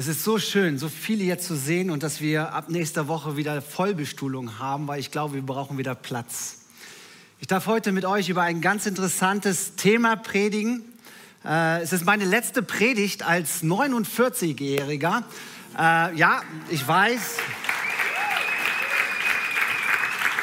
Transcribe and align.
Es 0.00 0.06
ist 0.06 0.24
so 0.24 0.38
schön, 0.38 0.78
so 0.78 0.88
viele 0.88 1.24
jetzt 1.24 1.46
zu 1.46 1.54
sehen 1.54 1.90
und 1.90 2.02
dass 2.02 2.22
wir 2.22 2.54
ab 2.54 2.70
nächster 2.70 3.06
Woche 3.06 3.36
wieder 3.36 3.60
Vollbestuhlung 3.60 4.58
haben, 4.58 4.88
weil 4.88 4.98
ich 4.98 5.10
glaube, 5.10 5.34
wir 5.34 5.42
brauchen 5.42 5.76
wieder 5.76 5.94
Platz. 5.94 6.60
Ich 7.38 7.46
darf 7.46 7.66
heute 7.66 7.92
mit 7.92 8.06
euch 8.06 8.30
über 8.30 8.40
ein 8.40 8.62
ganz 8.62 8.86
interessantes 8.86 9.76
Thema 9.76 10.16
predigen. 10.16 10.84
Äh, 11.44 11.82
es 11.82 11.92
ist 11.92 12.06
meine 12.06 12.24
letzte 12.24 12.62
Predigt 12.62 13.26
als 13.26 13.62
49-Jähriger. 13.62 15.22
Äh, 15.78 16.16
ja, 16.16 16.40
ich 16.70 16.88
weiß. 16.88 17.36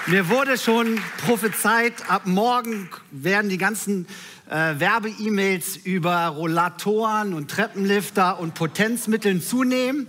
Mir 0.05 0.29
wurde 0.29 0.59
schon 0.59 1.01
prophezeit, 1.25 2.11
ab 2.11 2.27
morgen 2.27 2.91
werden 3.09 3.49
die 3.49 3.57
ganzen 3.57 4.05
äh, 4.49 4.79
Werbe-E-Mails 4.79 5.77
über 5.77 6.27
Rollatoren 6.27 7.33
und 7.33 7.51
Treppenlifter 7.51 8.39
und 8.39 8.53
Potenzmitteln 8.53 9.41
zunehmen. 9.41 10.07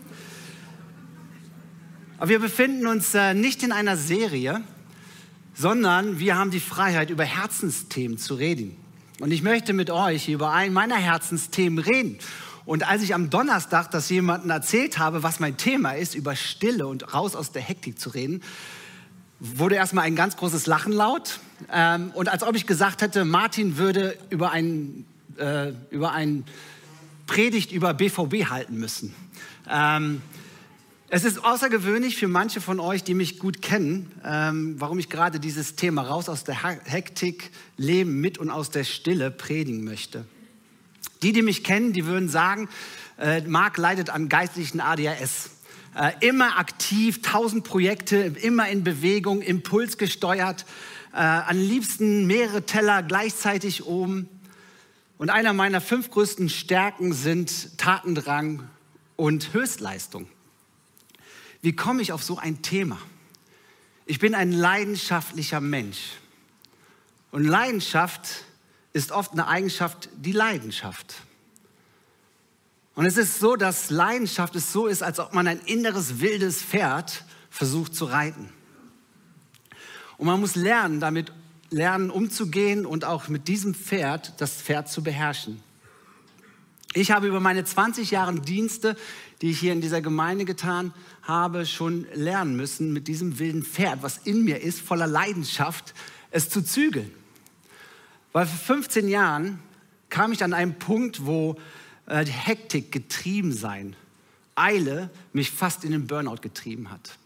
Aber 2.19 2.30
wir 2.30 2.38
befinden 2.38 2.87
uns 2.87 3.15
äh, 3.15 3.34
nicht 3.34 3.62
in 3.62 3.73
einer 3.73 3.96
Serie, 3.96 4.62
sondern 5.55 6.19
wir 6.19 6.37
haben 6.37 6.51
die 6.51 6.60
Freiheit, 6.60 7.10
über 7.10 7.24
Herzensthemen 7.24 8.19
zu 8.19 8.34
reden. 8.34 8.77
Und 9.20 9.32
ich 9.32 9.43
möchte 9.43 9.73
mit 9.73 9.91
euch 9.91 10.29
über 10.29 10.52
einen 10.52 10.73
meiner 10.73 10.96
Herzensthemen 10.96 11.79
reden. 11.79 12.18
Und 12.65 12.88
als 12.88 13.02
ich 13.02 13.15
am 13.15 13.30
Donnerstag 13.30 13.91
das 13.91 14.09
jemandem 14.10 14.51
erzählt 14.51 14.98
habe, 14.98 15.23
was 15.23 15.41
mein 15.41 15.57
Thema 15.57 15.93
ist, 15.93 16.15
über 16.15 16.37
Stille 16.37 16.87
und 16.87 17.15
raus 17.15 17.34
aus 17.34 17.51
der 17.51 17.62
Hektik 17.62 17.98
zu 17.98 18.10
reden, 18.10 18.43
wurde 19.41 19.77
erstmal 19.77 20.05
ein 20.05 20.16
ganz 20.16 20.37
großes 20.37 20.66
Lachen 20.66 20.92
laut. 20.92 21.41
Ähm, 21.73 22.10
und 22.15 22.29
als 22.29 22.42
ob 22.42 22.56
ich 22.56 22.66
gesagt 22.66 23.02
hätte, 23.02 23.24
Martin 23.24 23.77
würde 23.79 24.16
über 24.30 24.51
ein, 24.51 25.05
äh, 25.38 25.73
über 25.91 26.12
ein 26.12 26.45
Predigt 27.27 27.73
über 27.73 27.95
BVB 27.95 28.48
halten 28.48 28.79
müssen. 28.79 29.15
Ähm, 29.69 30.23
es 31.10 31.24
ist 31.24 31.43
außergewöhnlich 31.43 32.16
für 32.16 32.29
manche 32.29 32.60
von 32.60 32.80
euch, 32.80 33.02
die 33.02 33.15
mich 33.15 33.38
gut 33.38 33.63
kennen, 33.63 34.13
ähm, 34.24 34.74
warum 34.79 34.98
ich 34.98 35.09
gerade 35.09 35.41
dieses 35.41 35.74
Thema 35.74 36.02
raus 36.02 36.29
aus 36.29 36.45
der 36.45 36.63
Hektik, 36.63 37.51
Leben 37.76 38.20
mit 38.20 38.37
und 38.38 38.51
aus 38.51 38.70
der 38.70 38.85
Stille 38.85 39.30
predigen 39.30 39.85
möchte. 39.85 40.26
Die, 41.23 41.32
die 41.32 41.43
mich 41.43 41.65
kennen, 41.65 41.93
die 41.93 42.04
würden 42.04 42.29
sagen, 42.29 42.68
äh, 43.18 43.41
Marc 43.43 43.79
leidet 43.79 44.10
an 44.10 44.29
geistlichen 44.29 44.80
ADHS. 44.80 45.51
Äh, 45.99 46.13
immer 46.21 46.59
aktiv, 46.59 47.23
tausend 47.23 47.65
Projekte, 47.65 48.18
immer 48.18 48.68
in 48.68 48.85
Bewegung, 48.85 49.43
impulsgesteuert, 49.43 50.65
äh, 51.13 51.16
am 51.16 51.57
liebsten 51.57 52.29
mehrere 52.29 52.65
Teller 52.65 53.02
gleichzeitig 53.02 53.85
oben. 53.85 54.29
Und 55.16 55.30
einer 55.30 55.52
meiner 55.52 55.80
fünf 55.80 56.13
größten 56.13 56.51
Stärken 56.51 57.13
sind 57.13 57.76
Tatendrang 57.79 58.63
und 59.16 59.52
Höchstleistung. 59.52 60.29
Wie 61.63 61.74
komme 61.74 62.01
ich 62.01 62.13
auf 62.13 62.23
so 62.23 62.38
ein 62.38 62.63
Thema? 62.63 62.99
Ich 64.06 64.21
bin 64.21 64.37
ein 64.37 64.53
leidenschaftlicher 64.53 65.60
Mensch. 65.60 66.12
Und 67.32 67.43
Leidenschaft 67.43 68.44
ist 68.93 69.10
oft 69.10 69.32
eine 69.32 69.49
Eigenschaft, 69.49 70.10
die 70.15 70.31
Leidenschaft. 70.31 71.16
Und 72.99 73.06
es 73.06 73.16
ist 73.16 73.38
so, 73.38 73.54
dass 73.54 73.91
Leidenschaft 73.91 74.56
es 74.56 74.72
so 74.72 74.88
ist, 74.88 75.04
als 75.04 75.21
ob 75.21 75.32
man 75.32 75.47
ein 75.47 75.60
inneres 75.66 76.19
wildes 76.19 76.60
Pferd 76.60 77.25
versucht 77.49 77.94
zu 77.94 78.06
reiten. 78.06 78.49
Und 80.16 80.27
man 80.27 80.41
muss 80.41 80.56
lernen, 80.56 80.99
damit 80.99 81.31
lernen 81.71 82.10
umzugehen 82.10 82.84
und 82.84 83.04
auch 83.04 83.28
mit 83.28 83.47
diesem 83.47 83.76
Pferd 83.76 84.34
das 84.41 84.60
Pferd 84.60 84.91
zu 84.91 85.04
beherrschen. 85.04 85.62
Ich 86.93 87.12
habe 87.12 87.28
über 87.28 87.38
meine 87.38 87.62
20 87.62 88.10
Jahre 88.10 88.34
Dienste, 88.41 88.97
die 89.43 89.50
ich 89.50 89.60
hier 89.60 89.75
in 89.75 89.81
dieser 89.81 90.00
Gemeinde 90.00 90.44
getan 90.44 90.93
habe, 91.22 91.66
schon 91.66 92.04
lernen 92.15 92.56
müssen, 92.56 92.93
mit 92.93 93.06
diesem 93.06 93.38
wilden 93.38 93.62
Pferd, 93.62 94.03
was 94.03 94.19
in 94.25 94.43
mir 94.43 94.60
ist, 94.60 94.81
voller 94.81 95.06
Leidenschaft, 95.06 95.94
es 96.32 96.50
zu 96.50 96.62
zügeln. 96.62 97.12
Weil 98.32 98.47
vor 98.47 98.76
15 98.76 99.06
Jahren 99.06 99.60
kam 100.09 100.32
ich 100.32 100.42
an 100.42 100.53
einen 100.53 100.80
Punkt, 100.80 101.26
wo 101.26 101.56
äh, 102.08 102.24
Hektik, 102.26 102.91
getrieben 102.91 103.52
sein, 103.52 103.94
Eile 104.54 105.10
mich 105.32 105.50
fast 105.50 105.84
in 105.84 105.92
den 105.92 106.06
Burnout 106.06 106.41
getrieben 106.41 106.91
hat. 106.91 107.16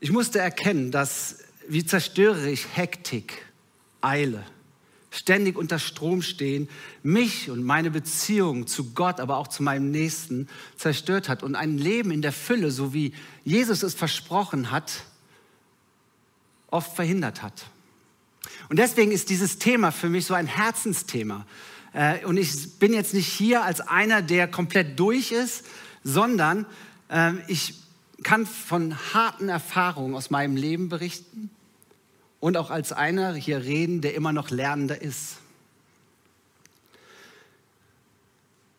Ich 0.00 0.10
musste 0.10 0.38
erkennen, 0.38 0.90
dass 0.90 1.38
wie 1.68 1.84
zerstöre 1.84 2.50
ich 2.50 2.76
Hektik, 2.76 3.44
Eile, 4.00 4.44
ständig 5.10 5.56
unter 5.56 5.78
Strom 5.78 6.22
stehen, 6.22 6.68
mich 7.02 7.50
und 7.50 7.62
meine 7.62 7.90
Beziehung 7.90 8.66
zu 8.66 8.92
Gott, 8.92 9.20
aber 9.20 9.36
auch 9.36 9.48
zu 9.48 9.62
meinem 9.62 9.90
Nächsten 9.90 10.48
zerstört 10.76 11.28
hat 11.28 11.42
und 11.42 11.54
ein 11.54 11.76
Leben 11.76 12.10
in 12.10 12.22
der 12.22 12.32
Fülle, 12.32 12.70
so 12.70 12.94
wie 12.94 13.12
Jesus 13.44 13.82
es 13.82 13.94
versprochen 13.94 14.70
hat, 14.70 15.04
oft 16.70 16.94
verhindert 16.94 17.42
hat. 17.42 17.66
Und 18.68 18.78
deswegen 18.78 19.12
ist 19.12 19.30
dieses 19.30 19.58
Thema 19.58 19.92
für 19.92 20.08
mich 20.08 20.26
so 20.26 20.34
ein 20.34 20.46
Herzensthema. 20.46 21.46
Äh, 21.98 22.24
und 22.24 22.36
ich 22.36 22.78
bin 22.78 22.92
jetzt 22.92 23.12
nicht 23.12 23.26
hier 23.26 23.64
als 23.64 23.80
einer, 23.80 24.22
der 24.22 24.46
komplett 24.46 25.00
durch 25.00 25.32
ist, 25.32 25.64
sondern 26.04 26.64
ähm, 27.10 27.40
ich 27.48 27.74
kann 28.22 28.46
von 28.46 28.96
harten 29.12 29.48
Erfahrungen 29.48 30.14
aus 30.14 30.30
meinem 30.30 30.54
Leben 30.54 30.88
berichten 30.88 31.50
und 32.38 32.56
auch 32.56 32.70
als 32.70 32.92
einer 32.92 33.34
hier 33.34 33.64
reden, 33.64 34.00
der 34.00 34.14
immer 34.14 34.32
noch 34.32 34.50
Lernender 34.50 35.02
ist. 35.02 35.38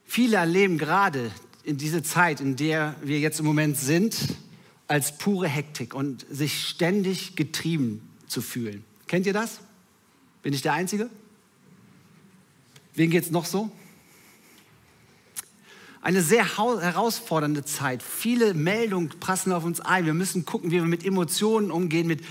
Viele 0.06 0.38
erleben 0.38 0.78
gerade 0.78 1.29
in 1.63 1.78
dieser 1.78 2.03
Zeit, 2.03 2.40
in 2.40 2.56
der 2.56 2.96
wir 3.03 3.19
jetzt 3.19 3.41
im 3.41 3.46
Moment 3.46 3.75
sind, 3.75 4.16
als 4.88 5.18
pure 5.18 5.50
Hektik 5.50 5.94
und 5.94 6.25
sich 6.31 6.69
ständig 6.69 7.35
getrieben 7.35 8.02
zu 8.28 8.41
fühlen. 8.41 8.85
Kennt 9.08 9.25
ihr 9.25 9.34
das? 9.34 9.59
Bin 10.41 10.53
ich 10.53 10.62
der 10.62 10.72
Einzige? 10.72 11.09
Wen 12.96 13.10
geht 13.10 13.24
es 13.24 13.32
noch 13.32 13.46
so? 13.46 13.72
Eine 16.02 16.22
sehr 16.22 16.58
herausfordernde 16.58 17.66
Zeit. 17.66 18.02
Viele 18.02 18.54
Meldungen 18.54 19.10
prassen 19.20 19.52
auf 19.52 19.66
uns 19.66 19.82
ein. 19.82 20.06
Wir 20.06 20.14
müssen 20.14 20.46
gucken, 20.46 20.72
wie 20.72 20.76
wir 20.76 20.86
mit 20.86 21.06
Emotionen 21.06 21.72
umgehen, 21.72 22.08
mit 22.08 22.22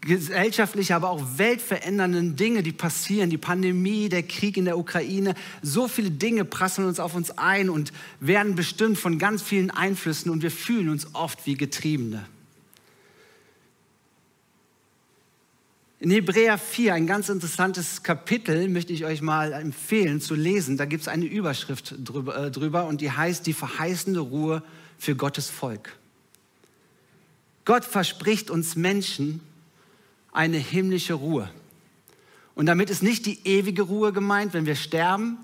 gesellschaftliche, 0.00 0.94
aber 0.94 1.10
auch 1.10 1.22
weltverändernden 1.36 2.36
Dinge, 2.36 2.62
die 2.62 2.72
passieren, 2.72 3.30
die 3.30 3.38
Pandemie, 3.38 4.08
der 4.08 4.22
Krieg 4.22 4.56
in 4.56 4.64
der 4.64 4.78
Ukraine, 4.78 5.34
so 5.62 5.88
viele 5.88 6.10
Dinge 6.10 6.44
prasseln 6.44 6.86
uns 6.86 7.00
auf 7.00 7.14
uns 7.14 7.36
ein 7.38 7.68
und 7.68 7.92
werden 8.20 8.54
bestimmt 8.54 8.98
von 8.98 9.18
ganz 9.18 9.42
vielen 9.42 9.70
Einflüssen 9.70 10.30
und 10.30 10.42
wir 10.42 10.50
fühlen 10.50 10.88
uns 10.88 11.14
oft 11.14 11.46
wie 11.46 11.56
Getriebene. 11.56 12.26
In 15.98 16.10
Hebräer 16.10 16.58
4, 16.58 16.92
ein 16.92 17.06
ganz 17.06 17.30
interessantes 17.30 18.02
Kapitel, 18.02 18.68
möchte 18.68 18.92
ich 18.92 19.06
euch 19.06 19.22
mal 19.22 19.54
empfehlen 19.54 20.20
zu 20.20 20.34
lesen. 20.34 20.76
Da 20.76 20.84
gibt 20.84 21.02
es 21.02 21.08
eine 21.08 21.24
Überschrift 21.24 21.94
drüber, 22.04 22.36
äh, 22.36 22.50
drüber 22.50 22.84
und 22.84 23.00
die 23.00 23.10
heißt 23.10 23.46
die 23.46 23.54
verheißende 23.54 24.20
Ruhe 24.20 24.62
für 24.98 25.16
Gottes 25.16 25.48
Volk. 25.48 25.96
Gott 27.64 27.86
verspricht 27.86 28.50
uns 28.50 28.76
Menschen 28.76 29.40
eine 30.32 30.58
himmlische 30.58 31.14
Ruhe. 31.14 31.50
Und 32.54 32.66
damit 32.66 32.90
ist 32.90 33.02
nicht 33.02 33.24
die 33.24 33.38
ewige 33.46 33.82
Ruhe 33.82 34.12
gemeint, 34.12 34.52
wenn 34.52 34.66
wir 34.66 34.76
sterben, 34.76 35.38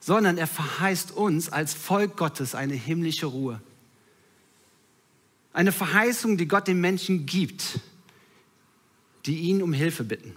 sondern 0.00 0.36
er 0.36 0.48
verheißt 0.48 1.12
uns 1.12 1.48
als 1.48 1.74
Volk 1.74 2.16
Gottes 2.16 2.56
eine 2.56 2.74
himmlische 2.74 3.26
Ruhe. 3.26 3.60
Eine 5.52 5.70
Verheißung, 5.70 6.36
die 6.36 6.48
Gott 6.48 6.66
den 6.66 6.80
Menschen 6.80 7.24
gibt 7.24 7.78
die 9.26 9.38
ihn 9.38 9.62
um 9.62 9.72
Hilfe 9.72 10.04
bitten. 10.04 10.36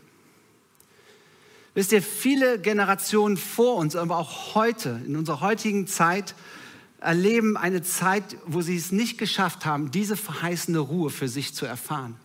Wisst 1.74 1.92
ihr, 1.92 2.02
viele 2.02 2.60
Generationen 2.60 3.36
vor 3.36 3.76
uns, 3.76 3.96
aber 3.96 4.18
auch 4.18 4.56
heute, 4.56 5.02
in 5.06 5.16
unserer 5.16 5.42
heutigen 5.42 5.88
Zeit, 5.88 6.34
erleben 7.02 7.58
eine 7.58 7.84
Zeit, 7.84 8.38
wo 8.46 8.62
sie 8.62 8.78
es 8.78 8.92
nicht 8.92 9.18
geschafft 9.18 9.66
haben, 9.66 9.92
diese 9.92 10.16
verheißene 10.16 10.80
Ruhe 10.80 11.10
für 11.10 11.28
sich 11.28 11.54
zu 11.54 11.66
erfahren. 11.66 12.16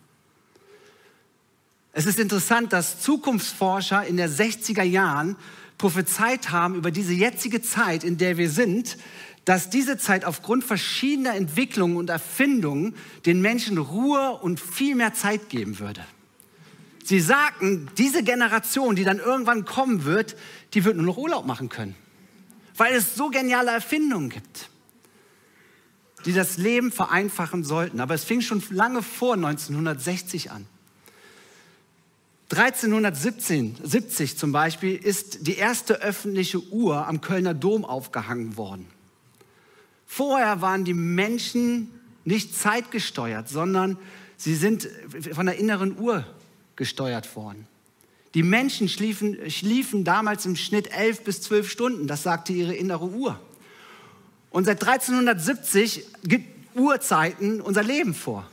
Es 1.92 2.06
ist 2.06 2.20
interessant, 2.20 2.72
dass 2.72 3.00
Zukunftsforscher 3.00 4.06
in 4.06 4.16
der 4.16 4.30
60er 4.30 4.84
Jahren 4.84 5.36
prophezeit 5.76 6.50
haben 6.50 6.76
über 6.76 6.92
diese 6.92 7.12
jetzige 7.12 7.60
Zeit, 7.62 8.04
in 8.04 8.16
der 8.16 8.36
wir 8.36 8.48
sind, 8.48 8.96
dass 9.44 9.70
diese 9.70 9.98
Zeit 9.98 10.24
aufgrund 10.24 10.62
verschiedener 10.62 11.34
Entwicklungen 11.34 11.96
und 11.96 12.10
Erfindungen 12.10 12.94
den 13.26 13.40
Menschen 13.40 13.78
Ruhe 13.78 14.38
und 14.42 14.60
viel 14.60 14.94
mehr 14.94 15.14
Zeit 15.14 15.48
geben 15.48 15.80
würde. 15.80 16.04
Sie 17.04 17.20
sagten, 17.20 17.88
diese 17.98 18.22
Generation, 18.22 18.94
die 18.94 19.04
dann 19.04 19.18
irgendwann 19.18 19.64
kommen 19.64 20.04
wird, 20.04 20.36
die 20.74 20.84
wird 20.84 20.96
nur 20.96 21.06
noch 21.06 21.16
Urlaub 21.16 21.46
machen 21.46 21.68
können, 21.68 21.94
weil 22.76 22.94
es 22.94 23.14
so 23.14 23.30
geniale 23.30 23.70
Erfindungen 23.70 24.28
gibt, 24.28 24.68
die 26.26 26.32
das 26.32 26.58
Leben 26.58 26.92
vereinfachen 26.92 27.64
sollten. 27.64 28.00
Aber 28.00 28.14
es 28.14 28.24
fing 28.24 28.40
schon 28.40 28.62
lange 28.70 29.02
vor 29.02 29.34
1960 29.34 30.50
an. 30.50 30.66
1370 32.52 34.36
zum 34.36 34.50
Beispiel 34.50 34.96
ist 34.96 35.46
die 35.46 35.54
erste 35.54 36.02
öffentliche 36.02 36.60
Uhr 36.72 37.06
am 37.06 37.20
Kölner 37.20 37.54
Dom 37.54 37.84
aufgehangen 37.84 38.56
worden. 38.56 38.86
Vorher 40.04 40.60
waren 40.60 40.84
die 40.84 40.94
Menschen 40.94 41.92
nicht 42.24 42.56
zeitgesteuert, 42.56 43.48
sondern 43.48 43.96
sie 44.36 44.56
sind 44.56 44.88
von 45.32 45.46
der 45.46 45.58
inneren 45.58 45.96
Uhr 45.96 46.26
gesteuert 46.80 47.36
worden. 47.36 47.66
Die 48.32 48.42
Menschen 48.42 48.88
schliefen, 48.88 49.50
schliefen 49.50 50.02
damals 50.02 50.46
im 50.46 50.56
Schnitt 50.56 50.90
elf 50.96 51.22
bis 51.24 51.42
zwölf 51.42 51.70
Stunden, 51.70 52.06
das 52.06 52.22
sagte 52.22 52.54
ihre 52.54 52.74
innere 52.74 53.04
Uhr. 53.04 53.38
Und 54.48 54.64
seit 54.64 54.82
1370 54.82 56.06
gibt 56.24 56.74
Uhrzeiten 56.74 57.60
unser 57.60 57.82
Leben 57.82 58.14
vor. 58.14 58.50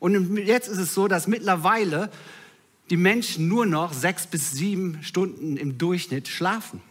Und 0.00 0.36
jetzt 0.38 0.66
ist 0.66 0.78
es 0.78 0.92
so, 0.92 1.06
dass 1.06 1.28
mittlerweile 1.28 2.10
die 2.90 2.96
Menschen 2.96 3.46
nur 3.46 3.64
noch 3.64 3.92
sechs 3.92 4.26
bis 4.26 4.50
sieben 4.50 4.98
Stunden 5.04 5.56
im 5.56 5.78
Durchschnitt 5.78 6.26
schlafen. 6.26 6.82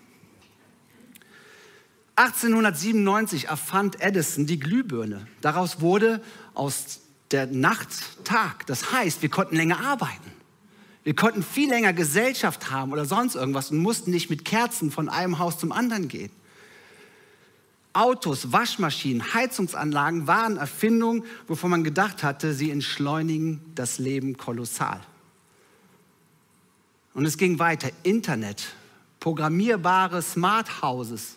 1897 2.15 3.49
erfand 3.49 3.99
Edison 3.99 4.45
die 4.45 4.59
Glühbirne. 4.59 5.27
Daraus 5.41 5.81
wurde 5.81 6.21
aus 6.53 7.01
der 7.31 7.47
Nacht 7.47 7.89
Tag. 8.23 8.65
Das 8.67 8.93
heißt, 8.93 9.21
wir 9.21 9.29
konnten 9.29 9.57
länger 9.57 9.81
arbeiten. 9.81 10.31
Wir 11.03 11.15
konnten 11.15 11.41
viel 11.41 11.69
länger 11.69 11.93
Gesellschaft 11.93 12.69
haben 12.69 12.91
oder 12.91 13.05
sonst 13.05 13.35
irgendwas 13.35 13.71
und 13.71 13.79
mussten 13.79 14.11
nicht 14.11 14.29
mit 14.29 14.45
Kerzen 14.45 14.91
von 14.91 15.09
einem 15.09 15.39
Haus 15.39 15.57
zum 15.57 15.71
anderen 15.71 16.07
gehen. 16.07 16.31
Autos, 17.93 18.51
Waschmaschinen, 18.51 19.33
Heizungsanlagen 19.33 20.27
waren 20.27 20.57
Erfindungen, 20.57 21.25
wovon 21.47 21.71
man 21.71 21.83
gedacht 21.83 22.23
hatte, 22.23 22.53
sie 22.53 22.71
entschleunigen 22.71 23.59
das 23.75 23.99
Leben 23.99 24.37
kolossal. 24.37 25.01
Und 27.13 27.25
es 27.25 27.37
ging 27.37 27.59
weiter. 27.59 27.89
Internet, 28.03 28.73
programmierbare 29.19 30.21
Smart 30.21 30.81
Houses, 30.81 31.35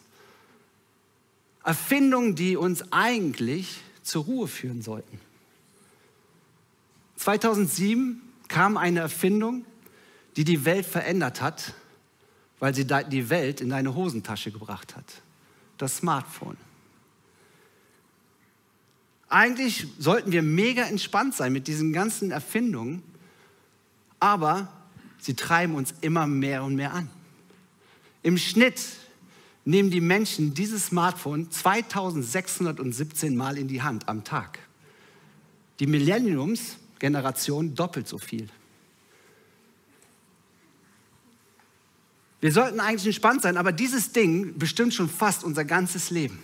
Erfindungen, 1.64 2.36
die 2.36 2.56
uns 2.56 2.84
eigentlich 2.92 3.80
zur 4.02 4.24
Ruhe 4.24 4.46
führen 4.46 4.82
sollten. 4.82 5.18
2007 7.16 8.20
kam 8.54 8.76
eine 8.76 9.00
Erfindung, 9.00 9.64
die 10.36 10.44
die 10.44 10.64
Welt 10.64 10.86
verändert 10.86 11.40
hat, 11.40 11.74
weil 12.60 12.72
sie 12.72 12.86
die 12.86 13.28
Welt 13.28 13.60
in 13.60 13.70
deine 13.70 13.96
Hosentasche 13.96 14.52
gebracht 14.52 14.94
hat. 14.94 15.22
Das 15.76 15.96
Smartphone. 15.96 16.56
Eigentlich 19.28 19.88
sollten 19.98 20.30
wir 20.30 20.42
mega 20.42 20.84
entspannt 20.84 21.34
sein 21.34 21.52
mit 21.52 21.66
diesen 21.66 21.92
ganzen 21.92 22.30
Erfindungen, 22.30 23.02
aber 24.20 24.68
sie 25.18 25.34
treiben 25.34 25.74
uns 25.74 25.92
immer 26.00 26.28
mehr 26.28 26.62
und 26.62 26.76
mehr 26.76 26.94
an. 26.94 27.10
Im 28.22 28.38
Schnitt 28.38 28.80
nehmen 29.64 29.90
die 29.90 30.00
Menschen 30.00 30.54
dieses 30.54 30.86
Smartphone 30.86 31.50
2617 31.50 33.34
Mal 33.34 33.58
in 33.58 33.66
die 33.66 33.82
Hand 33.82 34.08
am 34.08 34.22
Tag. 34.22 34.60
Die 35.80 35.88
Millenniums-Generation 37.04 37.74
doppelt 37.74 38.08
so 38.08 38.18
viel. 38.18 38.48
Wir 42.40 42.52
sollten 42.52 42.80
eigentlich 42.80 43.06
entspannt 43.06 43.42
sein, 43.42 43.56
aber 43.56 43.72
dieses 43.72 44.12
Ding 44.12 44.58
bestimmt 44.58 44.92
schon 44.92 45.08
fast 45.08 45.44
unser 45.44 45.64
ganzes 45.64 46.10
Leben. 46.10 46.38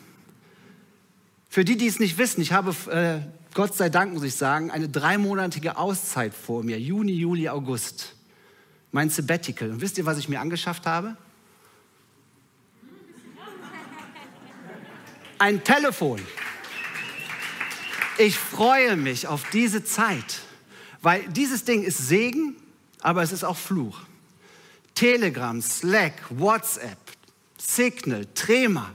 Für 1.49 1.65
die, 1.65 1.77
die 1.77 1.87
es 1.87 1.99
nicht 1.99 2.17
wissen, 2.17 2.41
ich 2.41 2.53
habe, 2.53 2.71
äh, 2.91 3.21
Gott 3.55 3.75
sei 3.75 3.91
Dank 3.91 4.15
muss 4.15 4.23
ich 4.23 4.35
sagen, 4.35 4.71
eine 4.71 4.89
dreimonatige 4.89 5.77
Auszeit 5.77 6.33
vor 6.33 6.63
mir, 6.63 6.79
Juni, 6.79 7.13
Juli, 7.13 7.49
August. 7.49 8.15
Mein 8.93 9.11
Sabbatical. 9.11 9.71
Und 9.71 9.81
wisst 9.81 9.99
ihr, 9.99 10.07
was 10.07 10.19
ich 10.19 10.29
mir 10.29 10.41
angeschafft 10.41 10.87
habe? 10.87 11.17
ein 15.39 15.65
Telefon. 15.65 16.21
Ich 18.19 18.37
freue 18.37 18.97
mich 18.97 19.27
auf 19.27 19.49
diese 19.49 19.83
Zeit, 19.83 20.43
weil 21.03 21.27
dieses 21.29 21.65
Ding 21.65 21.83
ist 21.83 21.99
Segen, 21.99 22.57
aber 23.01 23.23
es 23.23 23.33
ist 23.33 23.45
auch 23.45 23.57
Fluch. 23.57 24.01
Telegram, 24.95 25.61
Slack, 25.63 26.15
WhatsApp, 26.31 26.99
Signal, 27.57 28.27
Trema, 28.35 28.93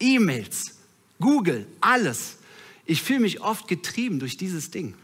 E-Mails, 0.00 0.76
Google, 1.20 1.66
alles. 1.80 2.38
Ich 2.86 3.02
fühle 3.02 3.20
mich 3.20 3.40
oft 3.40 3.68
getrieben 3.68 4.18
durch 4.18 4.36
dieses 4.36 4.70
Ding. 4.70 4.94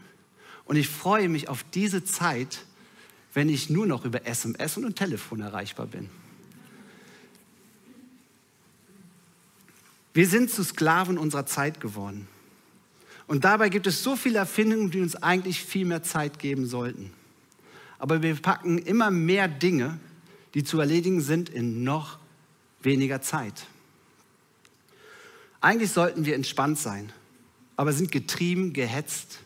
Und 0.65 0.75
ich 0.75 0.87
freue 0.87 1.29
mich 1.29 1.49
auf 1.49 1.63
diese 1.73 2.03
Zeit, 2.03 2.65
wenn 3.33 3.49
ich 3.49 3.69
nur 3.69 3.85
noch 3.85 4.05
über 4.05 4.25
SMS 4.25 4.77
und 4.77 4.95
Telefon 4.95 5.41
erreichbar 5.41 5.87
bin. 5.87 6.09
Wir 10.13 10.27
sind 10.27 10.51
zu 10.51 10.63
Sklaven 10.63 11.17
unserer 11.17 11.45
Zeit 11.45 11.79
geworden. 11.79 12.27
Und 13.31 13.45
dabei 13.45 13.69
gibt 13.69 13.87
es 13.87 14.03
so 14.03 14.17
viele 14.17 14.39
Erfindungen, 14.39 14.91
die 14.91 14.99
uns 14.99 15.15
eigentlich 15.15 15.63
viel 15.63 15.85
mehr 15.85 16.03
Zeit 16.03 16.37
geben 16.37 16.65
sollten. 16.65 17.13
Aber 17.97 18.21
wir 18.21 18.35
packen 18.35 18.77
immer 18.77 19.09
mehr 19.09 19.47
Dinge, 19.47 20.01
die 20.53 20.65
zu 20.65 20.81
erledigen 20.81 21.21
sind, 21.21 21.47
in 21.47 21.85
noch 21.85 22.19
weniger 22.81 23.21
Zeit. 23.21 23.67
Eigentlich 25.61 25.91
sollten 25.91 26.25
wir 26.25 26.35
entspannt 26.35 26.77
sein, 26.77 27.13
aber 27.77 27.93
sind 27.93 28.11
getrieben, 28.11 28.73
gehetzt. 28.73 29.39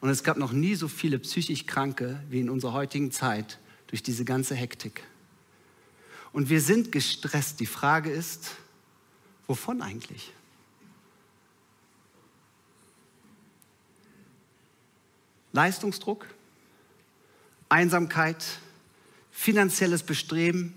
Und 0.00 0.08
es 0.08 0.22
gab 0.22 0.36
noch 0.36 0.52
nie 0.52 0.76
so 0.76 0.86
viele 0.86 1.18
psychisch 1.18 1.66
Kranke 1.66 2.22
wie 2.30 2.38
in 2.38 2.48
unserer 2.48 2.74
heutigen 2.74 3.10
Zeit 3.10 3.58
durch 3.88 4.04
diese 4.04 4.24
ganze 4.24 4.54
Hektik. 4.54 5.02
Und 6.30 6.48
wir 6.48 6.60
sind 6.60 6.92
gestresst. 6.92 7.58
Die 7.58 7.66
Frage 7.66 8.08
ist, 8.08 8.52
Wovon 9.50 9.82
eigentlich? 9.82 10.32
Leistungsdruck, 15.52 16.26
Einsamkeit, 17.68 18.44
finanzielles 19.30 20.02
Bestreben, 20.02 20.74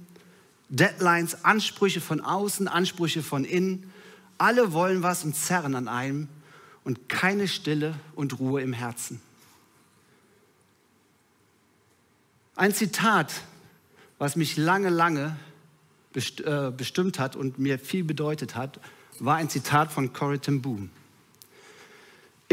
Deadlines, 0.69 1.43
Ansprüche 1.45 2.01
von 2.01 2.21
außen, 2.21 2.67
Ansprüche 2.67 3.21
von 3.21 3.45
innen. 3.45 3.91
Alle 4.37 4.73
wollen 4.73 5.03
was 5.03 5.23
und 5.23 5.35
zerren 5.35 5.75
an 5.75 5.87
einem 5.87 6.27
und 6.83 7.09
keine 7.09 7.47
Stille 7.47 7.95
und 8.15 8.39
Ruhe 8.39 8.61
im 8.61 8.73
Herzen. 8.73 9.21
Ein 12.55 12.73
Zitat, 12.73 13.33
was 14.19 14.35
mich 14.35 14.57
lange, 14.57 14.89
lange 14.89 15.37
äh, 16.15 16.71
bestimmt 16.71 17.17
hat 17.17 17.35
und 17.35 17.57
mir 17.57 17.79
viel 17.79 18.03
bedeutet 18.03 18.55
hat, 18.55 18.79
war 19.19 19.35
ein 19.37 19.49
Zitat 19.49 19.91
von 19.91 20.13
Corrie 20.13 20.37
ten 20.37 20.61
Boom. 20.61 20.89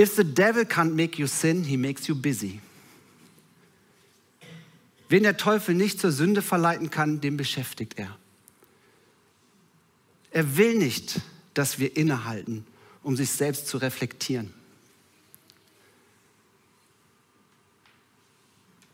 If 0.00 0.16
the 0.16 0.25
devil 0.25 0.64
can't 0.64 0.95
make 0.95 1.19
you 1.19 1.26
sin, 1.26 1.64
he 1.64 1.76
makes 1.76 2.07
you 2.07 2.14
busy. 2.14 2.61
Wen 5.11 5.25
der 5.25 5.37
Teufel 5.37 5.75
nicht 5.75 6.00
zur 6.00 6.11
Sünde 6.11 6.40
verleiten 6.40 6.88
kann, 6.88 7.21
den 7.21 7.37
beschäftigt 7.37 7.99
er. 7.99 8.16
Er 10.30 10.57
will 10.57 10.78
nicht, 10.78 11.21
dass 11.52 11.78
wir 11.78 11.99
innehalten, 11.99 12.64
um 13.02 13.14
sich 13.14 13.30
selbst 13.30 13.66
zu 13.66 13.76
reflektieren. 13.76 14.54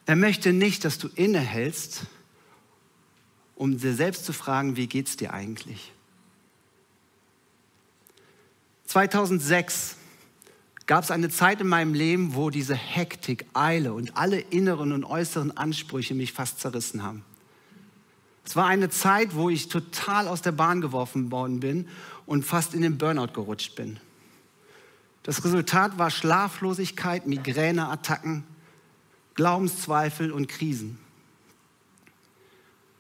Er 0.06 0.16
möchte 0.16 0.52
nicht, 0.52 0.84
dass 0.84 0.98
du 0.98 1.06
innehältst 1.08 2.06
um 3.54 3.78
dir 3.78 3.94
selbst 3.94 4.24
zu 4.24 4.32
fragen, 4.32 4.76
wie 4.76 4.88
geht 4.88 5.06
es 5.06 5.16
dir 5.16 5.32
eigentlich? 5.32 5.92
2006 8.86 9.96
gab 10.86 11.04
es 11.04 11.10
eine 11.10 11.28
Zeit 11.28 11.60
in 11.60 11.66
meinem 11.66 11.94
Leben, 11.94 12.34
wo 12.34 12.50
diese 12.50 12.74
Hektik, 12.74 13.46
Eile 13.54 13.92
und 13.92 14.16
alle 14.16 14.38
inneren 14.38 14.92
und 14.92 15.04
äußeren 15.04 15.56
Ansprüche 15.56 16.14
mich 16.14 16.32
fast 16.32 16.60
zerrissen 16.60 17.02
haben. 17.02 17.24
Es 18.44 18.54
war 18.54 18.66
eine 18.66 18.88
Zeit, 18.88 19.34
wo 19.34 19.50
ich 19.50 19.68
total 19.68 20.28
aus 20.28 20.40
der 20.40 20.52
Bahn 20.52 20.80
geworfen 20.80 21.32
worden 21.32 21.58
bin 21.58 21.88
und 22.26 22.44
fast 22.44 22.74
in 22.74 22.82
den 22.82 22.96
Burnout 22.96 23.32
gerutscht 23.32 23.74
bin. 23.74 23.98
Das 25.24 25.44
Resultat 25.44 25.98
war 25.98 26.10
Schlaflosigkeit, 26.10 27.26
Migräneattacken, 27.26 28.44
Glaubenszweifel 29.34 30.30
und 30.30 30.46
Krisen. 30.48 30.98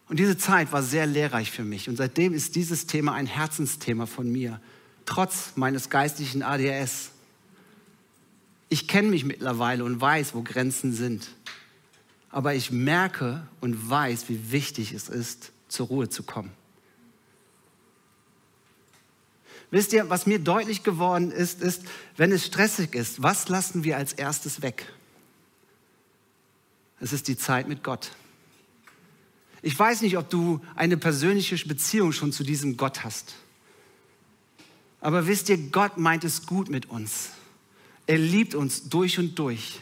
Und 0.08 0.18
diese 0.18 0.36
Zeit 0.36 0.72
war 0.72 0.82
sehr 0.82 1.06
lehrreich 1.06 1.52
für 1.52 1.64
mich. 1.64 1.88
Und 1.88 1.96
seitdem 1.96 2.32
ist 2.34 2.56
dieses 2.56 2.86
Thema 2.86 3.14
ein 3.14 3.26
Herzensthema 3.26 4.06
von 4.06 4.30
mir, 4.30 4.60
trotz 5.04 5.52
meines 5.54 5.88
geistlichen 5.88 6.42
ADHS. 6.42 7.10
Ich 8.68 8.88
kenne 8.88 9.08
mich 9.08 9.24
mittlerweile 9.24 9.84
und 9.84 10.00
weiß, 10.00 10.34
wo 10.34 10.42
Grenzen 10.42 10.92
sind. 10.92 11.28
Aber 12.30 12.54
ich 12.54 12.70
merke 12.70 13.46
und 13.60 13.88
weiß, 13.88 14.28
wie 14.28 14.50
wichtig 14.50 14.92
es 14.92 15.08
ist, 15.08 15.52
zur 15.68 15.86
Ruhe 15.86 16.08
zu 16.08 16.22
kommen. 16.22 16.52
Wisst 19.70 19.92
ihr, 19.92 20.08
was 20.10 20.26
mir 20.26 20.38
deutlich 20.38 20.82
geworden 20.82 21.30
ist, 21.30 21.60
ist, 21.60 21.82
wenn 22.16 22.32
es 22.32 22.46
stressig 22.46 22.94
ist, 22.94 23.22
was 23.22 23.48
lassen 23.48 23.84
wir 23.84 23.96
als 23.96 24.12
erstes 24.12 24.62
weg? 24.62 24.92
Es 27.00 27.12
ist 27.12 27.28
die 27.28 27.36
Zeit 27.36 27.68
mit 27.68 27.82
Gott. 27.82 28.12
Ich 29.62 29.78
weiß 29.78 30.02
nicht, 30.02 30.16
ob 30.16 30.30
du 30.30 30.60
eine 30.76 30.96
persönliche 30.96 31.56
Beziehung 31.66 32.12
schon 32.12 32.32
zu 32.32 32.44
diesem 32.44 32.76
Gott 32.76 33.04
hast. 33.04 33.34
Aber 35.00 35.26
wisst 35.26 35.48
ihr, 35.48 35.58
Gott 35.58 35.98
meint 35.98 36.24
es 36.24 36.46
gut 36.46 36.70
mit 36.70 36.86
uns. 36.86 37.30
Er 38.06 38.18
liebt 38.18 38.54
uns 38.54 38.88
durch 38.88 39.18
und 39.18 39.38
durch. 39.38 39.80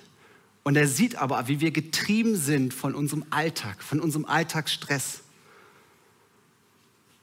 Und 0.62 0.76
er 0.76 0.88
sieht 0.88 1.16
aber, 1.16 1.46
wie 1.46 1.60
wir 1.60 1.70
getrieben 1.70 2.36
sind 2.36 2.72
von 2.72 2.94
unserem 2.94 3.24
Alltag, 3.30 3.82
von 3.82 4.00
unserem 4.00 4.24
Alltagsstress. 4.24 5.20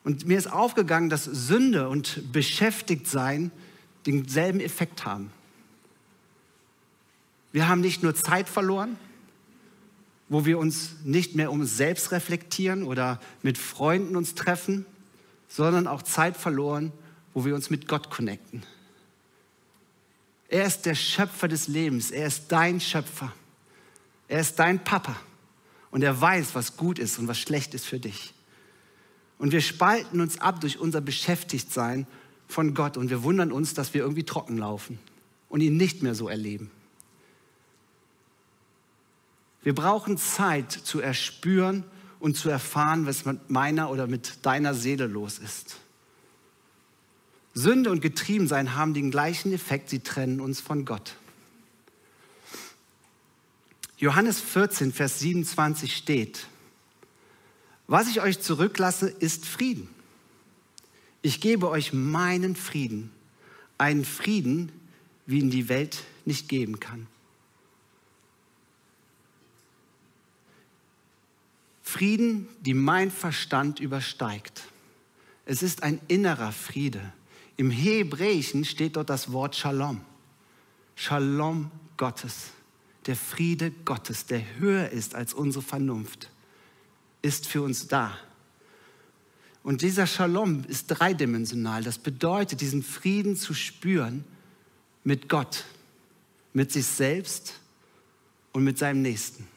Und 0.04 0.28
mir 0.28 0.38
ist 0.38 0.52
aufgegangen, 0.52 1.10
dass 1.10 1.26
Sünde 1.26 1.90
und 1.90 2.32
Beschäftigtsein 2.32 3.52
denselben 4.06 4.60
Effekt 4.60 5.06
haben. 5.06 5.32
Wir 7.52 7.68
haben 7.68 7.82
nicht 7.82 8.02
nur 8.02 8.16
Zeit 8.16 8.48
verloren, 8.48 8.98
wo 10.30 10.46
wir 10.46 10.58
uns 10.58 10.96
nicht 11.04 11.36
mehr 11.36 11.52
um 11.52 11.60
uns 11.62 11.78
selbst 11.78 12.12
reflektieren 12.12 12.84
oder 12.84 13.20
mit 13.42 13.58
Freunden 13.58 14.16
uns 14.16 14.34
treffen, 14.34 14.86
sondern 15.50 15.88
auch 15.88 16.02
Zeit 16.04 16.38
verloren, 16.38 16.92
wo 17.34 17.44
wir 17.44 17.54
uns 17.54 17.70
mit 17.70 17.88
Gott 17.88 18.10
connecten. 18.10 18.64
Er 20.52 20.66
ist 20.66 20.86
der 20.86 20.96
Schöpfer 20.96 21.48
des 21.48 21.70
Lebens. 21.70 22.12
Er 22.12 22.28
ist 22.28 22.52
dein 22.52 22.82
Schöpfer. 22.82 23.32
Er 24.28 24.42
ist 24.42 24.60
dein 24.60 24.84
Papa. 24.84 25.16
Und 25.92 26.04
er 26.04 26.20
weiß, 26.20 26.56
was 26.56 26.76
gut 26.76 27.00
ist 27.00 27.18
und 27.20 27.30
was 27.30 27.40
schlecht 27.40 27.74
ist 27.74 27.86
für 27.86 28.00
dich. 28.00 28.34
Und 29.40 29.54
wir 29.54 29.62
spalten 29.62 30.20
uns 30.20 30.40
ab 30.40 30.60
durch 30.60 30.78
unser 30.78 31.00
Beschäftigtsein 31.00 32.06
von 32.50 32.74
Gott 32.74 32.98
und 32.98 33.10
wir 33.10 33.24
wundern 33.24 33.54
uns, 33.54 33.74
dass 33.74 33.94
wir 33.94 34.02
irgendwie 34.02 34.26
trocken 34.26 34.58
laufen 34.58 35.00
und 35.48 35.62
ihn 35.62 35.78
nicht 35.78 36.04
mehr 36.04 36.16
so 36.16 36.28
erleben. 36.28 36.70
Wir 39.64 39.74
brauchen 39.74 40.18
Zeit 40.18 40.70
zu 40.72 41.00
erspüren 41.00 41.86
und 42.20 42.36
zu 42.36 42.50
erfahren, 42.50 43.06
was 43.06 43.24
mit 43.24 43.50
meiner 43.50 43.90
oder 43.90 44.06
mit 44.06 44.46
deiner 44.46 44.74
Seele 44.74 45.08
los 45.08 45.40
ist. 45.40 45.78
Sünde 47.54 47.92
und 47.92 48.02
Getriebensein 48.02 48.76
haben 48.76 48.94
den 48.94 49.12
gleichen 49.12 49.52
Effekt, 49.54 49.90
sie 49.90 50.00
trennen 50.00 50.40
uns 50.40 50.62
von 50.62 50.86
Gott. 50.86 51.16
Johannes 53.98 54.40
14, 54.40 54.94
Vers 54.94 55.20
27 55.20 55.96
steht, 55.96 56.48
was 57.88 58.08
ich 58.08 58.22
euch 58.22 58.40
zurücklasse, 58.40 59.10
ist 59.10 59.46
Frieden. 59.46 59.90
Ich 61.22 61.42
gebe 61.42 61.70
euch 61.70 61.94
meinen 61.94 62.56
Frieden, 62.56 63.12
einen 63.78 64.06
Frieden, 64.06 64.72
wie 65.26 65.40
ihn 65.40 65.52
die 65.52 65.70
Welt 65.70 66.04
nicht 66.26 66.48
geben 66.50 66.80
kann. 66.80 67.06
Frieden, 71.84 72.48
die 72.62 72.74
mein 72.74 73.12
Verstand 73.12 73.80
übersteigt. 73.82 74.64
Es 75.46 75.62
ist 75.62 75.84
ein 75.84 76.00
innerer 76.08 76.54
Friede. 76.54 77.12
Im 77.62 77.70
Hebräischen 77.70 78.66
steht 78.66 78.96
dort 78.96 79.12
das 79.12 79.34
Wort 79.34 79.56
Shalom. 79.56 80.02
Shalom 80.96 81.70
Gottes. 81.96 82.48
Der 83.06 83.16
Friede 83.16 83.70
Gottes, 83.70 84.26
der 84.26 84.42
höher 84.58 84.90
ist 84.90 85.14
als 85.14 85.36
unsere 85.36 85.64
Vernunft, 85.64 86.32
ist 87.22 87.46
für 87.46 87.62
uns 87.62 87.88
da. 87.88 88.18
Und 89.62 89.84
dieser 89.84 90.08
Shalom 90.08 90.64
ist 90.70 90.88
dreidimensional. 90.88 91.84
Das 91.84 92.00
bedeutet, 92.00 92.62
diesen 92.62 92.82
Frieden 92.82 93.36
zu 93.36 93.54
spüren 93.54 94.24
mit 95.04 95.30
Gott, 95.30 95.66
mit 96.54 96.72
sich 96.72 96.88
selbst 96.88 97.60
und 98.54 98.64
mit 98.64 98.80
seinem 98.80 99.04
Nächsten. 99.04 99.48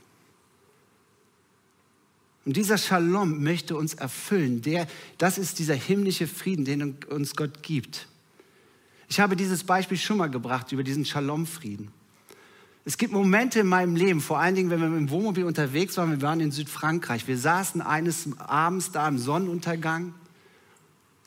Und 2.45 2.57
dieser 2.57 2.77
Shalom 2.77 3.43
möchte 3.43 3.77
uns 3.77 3.95
erfüllen. 3.95 4.61
Der, 4.63 4.87
das 5.19 5.39
ist 5.39 5.59
dieser 5.59 5.75
himmlische 5.75 6.27
Frieden, 6.27 6.65
den 6.65 6.97
uns 7.09 7.37
Gott 7.37 7.63
gibt. 7.63 8.07
Ich 9.09 9.21
habe 9.21 9.37
dieses 9.37 9.65
Beispiel 9.65 9.97
schon 9.97 10.19
mal 10.19 10.29
gebracht 10.29 10.73
über 10.73 10.83
diesen 10.83 11.05
Shalom-Frieden. 11.05 11.89
Es 12.87 12.99
gibt 12.99 13.15
Momente 13.15 13.61
in 13.61 13.67
meinem 13.67 13.97
Leben, 13.97 14.21
vor 14.21 14.39
allen 14.41 14.55
Dingen, 14.55 14.69
wenn 14.69 14.81
wir 14.81 14.89
dem 14.89 15.09
Wohnmobil 15.09 15.45
unterwegs 15.45 15.97
waren, 15.97 16.11
wir 16.11 16.21
waren 16.21 16.41
in 16.41 16.51
Südfrankreich. 16.51 17.27
Wir 17.27 17.39
saßen 17.39 17.81
eines 17.81 18.29
Abends 18.39 18.93
da 18.93 19.09
im 19.09 19.17
Sonnenuntergang, 19.17 20.13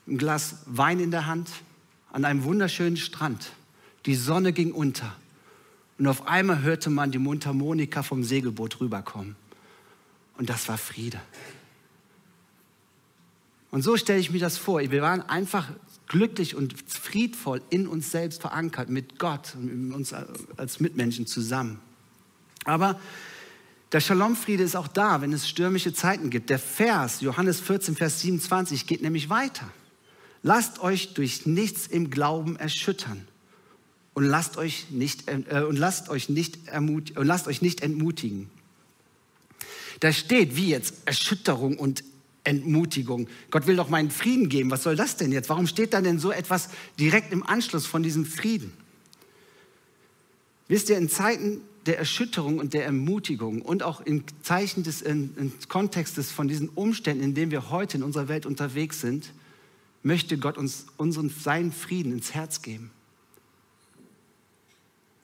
ein 0.07 0.17
Glas 0.19 0.57
Wein 0.67 0.99
in 0.99 1.09
der 1.09 1.25
Hand, 1.25 1.49
an 2.11 2.25
einem 2.25 2.43
wunderschönen 2.43 2.97
Strand. 2.97 3.53
Die 4.05 4.13
Sonne 4.13 4.53
ging 4.53 4.71
unter. 4.71 5.15
Und 5.97 6.05
auf 6.05 6.27
einmal 6.27 6.61
hörte 6.61 6.91
man 6.91 7.11
die 7.11 7.17
Mundharmonika 7.17 8.03
vom 8.03 8.23
Segelboot 8.23 8.79
rüberkommen. 8.79 9.35
Und 10.37 10.49
das 10.49 10.67
war 10.67 10.77
Friede. 10.77 11.19
Und 13.71 13.81
so 13.81 13.97
stelle 13.97 14.19
ich 14.19 14.31
mir 14.31 14.39
das 14.39 14.57
vor. 14.57 14.79
Wir 14.79 15.01
waren 15.01 15.21
einfach 15.21 15.69
glücklich 16.07 16.55
und 16.55 16.75
friedvoll 16.89 17.61
in 17.69 17.87
uns 17.87 18.11
selbst 18.11 18.41
verankert, 18.41 18.89
mit 18.89 19.19
Gott 19.19 19.55
und 19.55 19.91
uns 19.93 20.13
als 20.13 20.79
Mitmenschen 20.79 21.27
zusammen. 21.27 21.79
Aber 22.63 22.99
der 23.91 23.99
Shalom-Friede 23.99 24.63
ist 24.63 24.75
auch 24.75 24.87
da, 24.87 25.21
wenn 25.21 25.33
es 25.33 25.47
stürmische 25.47 25.93
Zeiten 25.93 26.29
gibt. 26.29 26.49
Der 26.49 26.59
Vers, 26.59 27.21
Johannes 27.21 27.61
14, 27.61 27.95
Vers 27.95 28.21
27, 28.21 28.85
geht 28.85 29.01
nämlich 29.01 29.29
weiter. 29.29 29.69
Lasst 30.43 30.79
euch 30.79 31.13
durch 31.13 31.45
nichts 31.45 31.87
im 31.87 32.09
Glauben 32.09 32.57
erschüttern 32.57 33.27
und 34.13 34.25
lasst 34.25 34.57
euch 34.57 34.91
nicht, 34.91 35.27
äh, 35.27 35.63
und 35.63 35.77
lasst 35.77 36.09
euch 36.09 36.29
nicht, 36.29 36.67
ermut, 36.67 37.17
und 37.17 37.27
lasst 37.27 37.47
euch 37.47 37.61
nicht 37.61 37.81
entmutigen. 37.81 38.49
Da 39.99 40.11
steht, 40.13 40.55
wie 40.55 40.69
jetzt 40.69 40.95
Erschütterung 41.05 41.77
und 41.77 42.03
Entmutigung. 42.43 43.27
Gott 43.51 43.67
will 43.67 43.75
doch 43.75 43.89
meinen 43.89 44.09
Frieden 44.09 44.47
geben. 44.47 44.71
Was 44.71 44.83
soll 44.83 44.95
das 44.95 45.17
denn 45.17 45.31
jetzt? 45.31 45.49
Warum 45.49 45.67
steht 45.67 45.93
da 45.93 46.01
denn 46.01 46.19
so 46.19 46.31
etwas 46.31 46.69
direkt 46.99 47.33
im 47.33 47.43
Anschluss 47.43 47.85
von 47.85 48.03
diesem 48.03 48.25
Frieden? 48.25 48.71
Wisst 50.67 50.89
ihr, 50.89 50.97
in 50.97 51.09
Zeiten 51.09 51.61
der 51.85 51.97
Erschütterung 51.97 52.59
und 52.59 52.73
der 52.73 52.85
Ermutigung 52.85 53.61
und 53.61 53.83
auch 53.83 54.01
im 54.01 54.23
Zeichen 54.43 54.83
des 54.83 55.01
in, 55.01 55.33
in 55.37 55.53
Kontextes 55.69 56.31
von 56.31 56.47
diesen 56.47 56.69
Umständen, 56.69 57.23
in 57.23 57.33
denen 57.33 57.51
wir 57.51 57.69
heute 57.69 57.97
in 57.97 58.03
unserer 58.03 58.27
Welt 58.27 58.45
unterwegs 58.45 59.01
sind, 59.01 59.33
möchte 60.03 60.37
Gott 60.37 60.57
uns 60.57 60.87
unseren, 60.97 61.29
seinen 61.29 61.71
Frieden 61.71 62.11
ins 62.11 62.33
Herz 62.33 62.61
geben. 62.61 62.91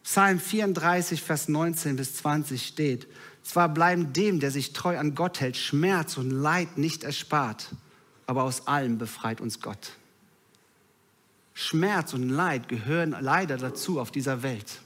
Psalm 0.02 0.38
34, 0.38 1.22
Vers 1.22 1.48
19 1.48 1.96
bis 1.96 2.16
20 2.16 2.66
steht, 2.66 3.06
zwar 3.44 3.68
bleiben 3.68 4.12
dem, 4.12 4.40
der 4.40 4.50
sich 4.50 4.72
treu 4.72 4.98
an 4.98 5.14
Gott 5.14 5.40
hält, 5.40 5.56
Schmerz 5.56 6.16
und 6.16 6.30
Leid 6.30 6.78
nicht 6.78 7.04
erspart, 7.04 7.68
aber 8.26 8.42
aus 8.42 8.66
allem 8.66 8.98
befreit 8.98 9.40
uns 9.40 9.60
Gott. 9.60 9.92
Schmerz 11.52 12.14
und 12.14 12.28
Leid 12.28 12.68
gehören 12.68 13.14
leider 13.20 13.56
dazu 13.56 14.00
auf 14.00 14.10
dieser 14.10 14.42
Welt. 14.42 14.80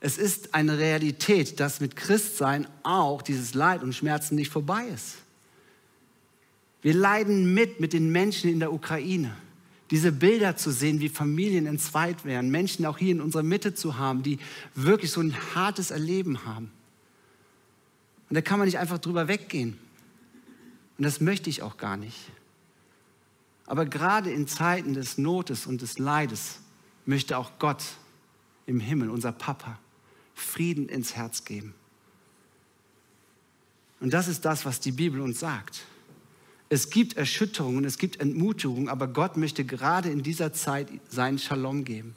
Es 0.00 0.18
ist 0.18 0.54
eine 0.54 0.78
Realität, 0.78 1.60
dass 1.60 1.80
mit 1.80 1.96
Christsein 1.96 2.66
auch 2.82 3.22
dieses 3.22 3.54
Leid 3.54 3.82
und 3.82 3.94
Schmerzen 3.94 4.34
nicht 4.34 4.50
vorbei 4.50 4.84
ist. 4.86 5.18
Wir 6.82 6.92
leiden 6.92 7.54
mit 7.54 7.80
mit 7.80 7.92
den 7.92 8.10
Menschen 8.10 8.50
in 8.50 8.58
der 8.58 8.72
Ukraine 8.72 9.34
diese 9.90 10.12
Bilder 10.12 10.56
zu 10.56 10.70
sehen, 10.70 11.00
wie 11.00 11.08
Familien 11.08 11.66
entzweit 11.66 12.24
werden, 12.24 12.50
Menschen 12.50 12.86
auch 12.86 12.98
hier 12.98 13.12
in 13.12 13.20
unserer 13.20 13.42
Mitte 13.42 13.74
zu 13.74 13.98
haben, 13.98 14.22
die 14.22 14.38
wirklich 14.74 15.10
so 15.10 15.20
ein 15.20 15.34
hartes 15.54 15.90
Erleben 15.90 16.44
haben. 16.44 16.70
Und 18.28 18.34
da 18.34 18.40
kann 18.40 18.58
man 18.58 18.66
nicht 18.66 18.78
einfach 18.78 18.98
drüber 18.98 19.28
weggehen. 19.28 19.78
Und 20.96 21.04
das 21.04 21.20
möchte 21.20 21.50
ich 21.50 21.62
auch 21.62 21.76
gar 21.76 21.96
nicht. 21.96 22.18
Aber 23.66 23.86
gerade 23.86 24.30
in 24.30 24.46
Zeiten 24.46 24.94
des 24.94 25.18
Notes 25.18 25.66
und 25.66 25.82
des 25.82 25.98
Leides 25.98 26.60
möchte 27.06 27.38
auch 27.38 27.52
Gott 27.58 27.82
im 28.66 28.80
Himmel, 28.80 29.10
unser 29.10 29.32
Papa, 29.32 29.78
Frieden 30.34 30.88
ins 30.88 31.14
Herz 31.14 31.44
geben. 31.44 31.74
Und 34.00 34.12
das 34.12 34.28
ist 34.28 34.44
das, 34.44 34.64
was 34.64 34.80
die 34.80 34.92
Bibel 34.92 35.20
uns 35.20 35.40
sagt. 35.40 35.84
Es 36.74 36.90
gibt 36.90 37.16
Erschütterungen, 37.16 37.84
es 37.84 37.98
gibt 37.98 38.18
Entmutigung, 38.18 38.88
aber 38.88 39.06
Gott 39.06 39.36
möchte 39.36 39.64
gerade 39.64 40.08
in 40.10 40.24
dieser 40.24 40.52
Zeit 40.52 40.88
seinen 41.08 41.38
Shalom 41.38 41.84
geben. 41.84 42.16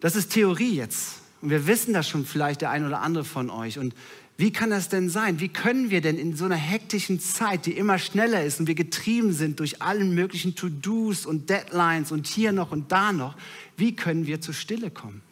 Das 0.00 0.14
ist 0.14 0.30
Theorie 0.34 0.74
jetzt. 0.74 1.22
Und 1.40 1.48
wir 1.48 1.66
wissen 1.66 1.94
das 1.94 2.06
schon 2.06 2.26
vielleicht 2.26 2.60
der 2.60 2.68
ein 2.68 2.84
oder 2.84 3.00
andere 3.00 3.24
von 3.24 3.48
euch. 3.48 3.78
Und 3.78 3.94
wie 4.36 4.52
kann 4.52 4.68
das 4.68 4.90
denn 4.90 5.08
sein? 5.08 5.40
Wie 5.40 5.48
können 5.48 5.88
wir 5.88 6.02
denn 6.02 6.18
in 6.18 6.36
so 6.36 6.44
einer 6.44 6.54
hektischen 6.54 7.18
Zeit, 7.18 7.64
die 7.64 7.72
immer 7.72 7.98
schneller 7.98 8.44
ist 8.44 8.60
und 8.60 8.66
wir 8.66 8.74
getrieben 8.74 9.32
sind 9.32 9.58
durch 9.58 9.80
allen 9.80 10.14
möglichen 10.14 10.54
To-Dos 10.54 11.24
und 11.24 11.48
Deadlines 11.48 12.12
und 12.12 12.26
hier 12.26 12.52
noch 12.52 12.72
und 12.72 12.92
da 12.92 13.10
noch, 13.14 13.38
wie 13.78 13.96
können 13.96 14.26
wir 14.26 14.42
zur 14.42 14.52
Stille 14.52 14.90
kommen? 14.90 15.22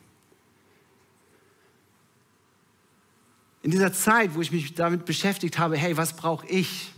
In 3.62 3.70
dieser 3.70 3.92
Zeit, 3.92 4.34
wo 4.34 4.40
ich 4.40 4.50
mich 4.50 4.74
damit 4.74 5.04
beschäftigt 5.04 5.58
habe, 5.58 5.76
hey, 5.76 5.96
was 5.96 6.16
brauche 6.16 6.46
ich, 6.46 6.92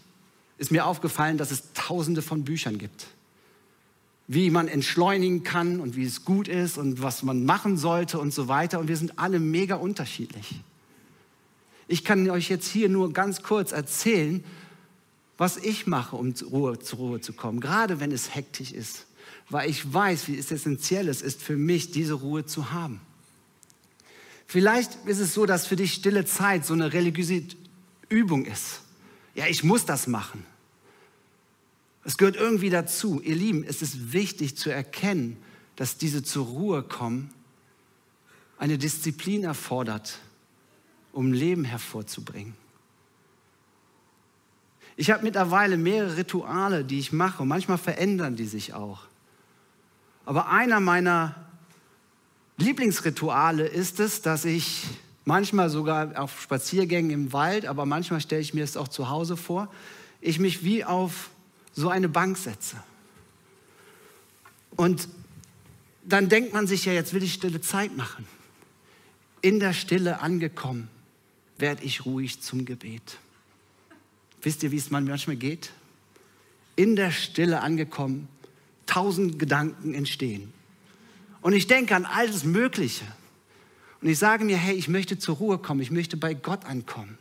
ist 0.56 0.70
mir 0.70 0.86
aufgefallen, 0.86 1.36
dass 1.36 1.50
es 1.50 1.72
tausende 1.74 2.22
von 2.22 2.44
Büchern 2.44 2.78
gibt. 2.78 3.06
Wie 4.26 4.48
man 4.48 4.68
entschleunigen 4.68 5.42
kann 5.42 5.80
und 5.80 5.96
wie 5.96 6.04
es 6.04 6.24
gut 6.24 6.48
ist 6.48 6.78
und 6.78 7.02
was 7.02 7.22
man 7.22 7.44
machen 7.44 7.76
sollte 7.76 8.18
und 8.18 8.32
so 8.32 8.48
weiter. 8.48 8.80
Und 8.80 8.88
wir 8.88 8.96
sind 8.96 9.18
alle 9.18 9.40
mega 9.40 9.74
unterschiedlich. 9.74 10.60
Ich 11.86 12.02
kann 12.02 12.28
euch 12.30 12.48
jetzt 12.48 12.66
hier 12.66 12.88
nur 12.88 13.12
ganz 13.12 13.42
kurz 13.42 13.72
erzählen, 13.72 14.42
was 15.36 15.58
ich 15.58 15.86
mache, 15.86 16.16
um 16.16 16.34
zur 16.34 16.48
Ruhe, 16.48 16.78
zur 16.78 16.98
Ruhe 16.98 17.20
zu 17.20 17.34
kommen, 17.34 17.60
gerade 17.60 18.00
wenn 18.00 18.12
es 18.12 18.34
hektisch 18.34 18.72
ist, 18.72 19.06
weil 19.50 19.68
ich 19.68 19.92
weiß, 19.92 20.28
wie 20.28 20.38
essentiell 20.38 21.08
es 21.08 21.20
ist 21.20 21.42
für 21.42 21.56
mich, 21.56 21.90
diese 21.90 22.14
Ruhe 22.14 22.46
zu 22.46 22.72
haben. 22.72 23.00
Vielleicht 24.54 25.04
ist 25.06 25.18
es 25.18 25.34
so, 25.34 25.46
dass 25.46 25.66
für 25.66 25.74
dich 25.74 25.94
stille 25.94 26.24
Zeit 26.24 26.64
so 26.64 26.74
eine 26.74 26.92
religiöse 26.92 27.42
Übung 28.08 28.44
ist. 28.44 28.82
Ja, 29.34 29.48
ich 29.48 29.64
muss 29.64 29.84
das 29.84 30.06
machen. 30.06 30.46
Es 32.04 32.16
gehört 32.16 32.36
irgendwie 32.36 32.70
dazu. 32.70 33.20
Ihr 33.20 33.34
Lieben, 33.34 33.64
es 33.64 33.82
ist 33.82 34.12
wichtig 34.12 34.56
zu 34.56 34.70
erkennen, 34.70 35.38
dass 35.74 35.98
diese 35.98 36.22
zur 36.22 36.46
Ruhe 36.46 36.84
kommen 36.84 37.32
eine 38.56 38.78
Disziplin 38.78 39.42
erfordert, 39.42 40.20
um 41.10 41.32
Leben 41.32 41.64
hervorzubringen. 41.64 42.54
Ich 44.94 45.10
habe 45.10 45.24
mittlerweile 45.24 45.76
mehrere 45.76 46.16
Rituale, 46.16 46.84
die 46.84 47.00
ich 47.00 47.12
mache 47.12 47.42
und 47.42 47.48
manchmal 47.48 47.78
verändern 47.78 48.36
die 48.36 48.46
sich 48.46 48.72
auch. 48.72 49.00
Aber 50.24 50.48
einer 50.48 50.78
meiner 50.78 51.44
Lieblingsrituale 52.56 53.66
ist 53.66 54.00
es, 54.00 54.22
dass 54.22 54.44
ich 54.44 54.84
manchmal 55.24 55.70
sogar 55.70 56.20
auf 56.20 56.40
Spaziergängen 56.40 57.10
im 57.10 57.32
Wald, 57.32 57.66
aber 57.66 57.84
manchmal 57.84 58.20
stelle 58.20 58.40
ich 58.40 58.54
mir 58.54 58.64
es 58.64 58.76
auch 58.76 58.88
zu 58.88 59.08
Hause 59.08 59.36
vor, 59.36 59.72
ich 60.20 60.38
mich 60.38 60.64
wie 60.64 60.84
auf 60.84 61.30
so 61.72 61.88
eine 61.88 62.08
Bank 62.08 62.38
setze. 62.38 62.76
Und 64.76 65.08
dann 66.04 66.28
denkt 66.28 66.52
man 66.52 66.66
sich 66.66 66.84
ja, 66.84 66.92
jetzt 66.92 67.12
will 67.12 67.22
ich 67.22 67.34
stille 67.34 67.60
Zeit 67.60 67.96
machen. 67.96 68.26
In 69.40 69.60
der 69.60 69.72
Stille 69.72 70.20
angekommen, 70.20 70.88
werde 71.58 71.84
ich 71.84 72.06
ruhig 72.06 72.40
zum 72.40 72.64
Gebet. 72.64 73.18
Wisst 74.42 74.62
ihr, 74.62 74.72
wie 74.72 74.76
es 74.76 74.90
manchmal 74.90 75.36
geht? 75.36 75.70
In 76.76 76.96
der 76.96 77.10
Stille 77.10 77.60
angekommen, 77.60 78.28
tausend 78.86 79.38
Gedanken 79.38 79.94
entstehen. 79.94 80.53
Und 81.44 81.52
ich 81.52 81.66
denke 81.66 81.94
an 81.94 82.06
alles 82.06 82.44
Mögliche. 82.44 83.04
Und 84.00 84.08
ich 84.08 84.18
sage 84.18 84.46
mir, 84.46 84.56
hey, 84.56 84.74
ich 84.76 84.88
möchte 84.88 85.18
zur 85.18 85.36
Ruhe 85.36 85.58
kommen, 85.58 85.80
ich 85.80 85.90
möchte 85.90 86.16
bei 86.16 86.32
Gott 86.32 86.64
ankommen. 86.64 87.18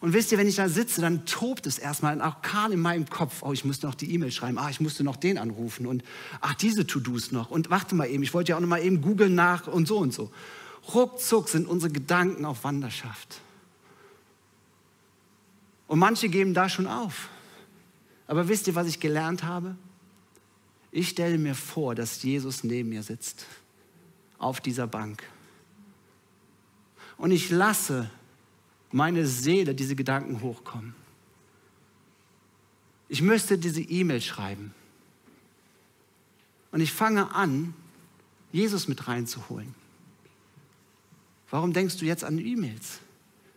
Und 0.00 0.14
wisst 0.14 0.32
ihr, 0.32 0.38
wenn 0.38 0.48
ich 0.48 0.56
da 0.56 0.68
sitze, 0.68 1.00
dann 1.00 1.26
tobt 1.26 1.64
es 1.66 1.78
erstmal 1.78 2.10
ein 2.10 2.22
Orkan 2.22 2.72
in 2.72 2.80
meinem 2.80 3.08
Kopf. 3.08 3.42
Oh, 3.42 3.52
ich 3.52 3.64
musste 3.64 3.86
noch 3.86 3.94
die 3.94 4.12
E-Mail 4.12 4.32
schreiben. 4.32 4.58
Ah, 4.58 4.68
ich 4.68 4.80
musste 4.80 5.04
noch 5.04 5.14
den 5.14 5.38
anrufen. 5.38 5.86
Und 5.86 6.02
ach, 6.40 6.54
diese 6.54 6.88
To-Dos 6.88 7.30
noch. 7.30 7.52
Und 7.52 7.70
warte 7.70 7.94
mal 7.94 8.06
eben, 8.06 8.24
ich 8.24 8.34
wollte 8.34 8.50
ja 8.50 8.56
auch 8.56 8.60
noch 8.60 8.66
mal 8.66 8.82
eben 8.82 9.00
googeln 9.00 9.36
nach 9.36 9.68
und 9.68 9.86
so 9.86 9.98
und 9.98 10.12
so. 10.12 10.32
Ruckzuck 10.92 11.50
sind 11.50 11.68
unsere 11.68 11.92
Gedanken 11.92 12.44
auf 12.44 12.64
Wanderschaft. 12.64 13.40
Und 15.86 16.00
manche 16.00 16.28
geben 16.28 16.52
da 16.52 16.68
schon 16.68 16.88
auf. 16.88 17.28
Aber 18.26 18.48
wisst 18.48 18.66
ihr, 18.66 18.74
was 18.74 18.88
ich 18.88 18.98
gelernt 18.98 19.44
habe? 19.44 19.76
Ich 20.92 21.10
stelle 21.10 21.38
mir 21.38 21.54
vor, 21.54 21.94
dass 21.94 22.22
Jesus 22.22 22.64
neben 22.64 22.88
mir 22.88 23.02
sitzt, 23.02 23.46
auf 24.38 24.60
dieser 24.60 24.86
Bank. 24.86 25.22
Und 27.16 27.30
ich 27.30 27.50
lasse 27.50 28.10
meine 28.90 29.26
Seele 29.26 29.74
diese 29.74 29.94
Gedanken 29.94 30.40
hochkommen. 30.40 30.94
Ich 33.08 33.22
müsste 33.22 33.58
diese 33.58 33.82
E-Mail 33.82 34.20
schreiben. 34.20 34.74
Und 36.72 36.80
ich 36.80 36.92
fange 36.92 37.34
an, 37.34 37.74
Jesus 38.52 38.88
mit 38.88 39.08
reinzuholen. 39.08 39.74
Warum 41.50 41.72
denkst 41.72 41.98
du 41.98 42.04
jetzt 42.04 42.24
an 42.24 42.38
E-Mails? 42.38 43.00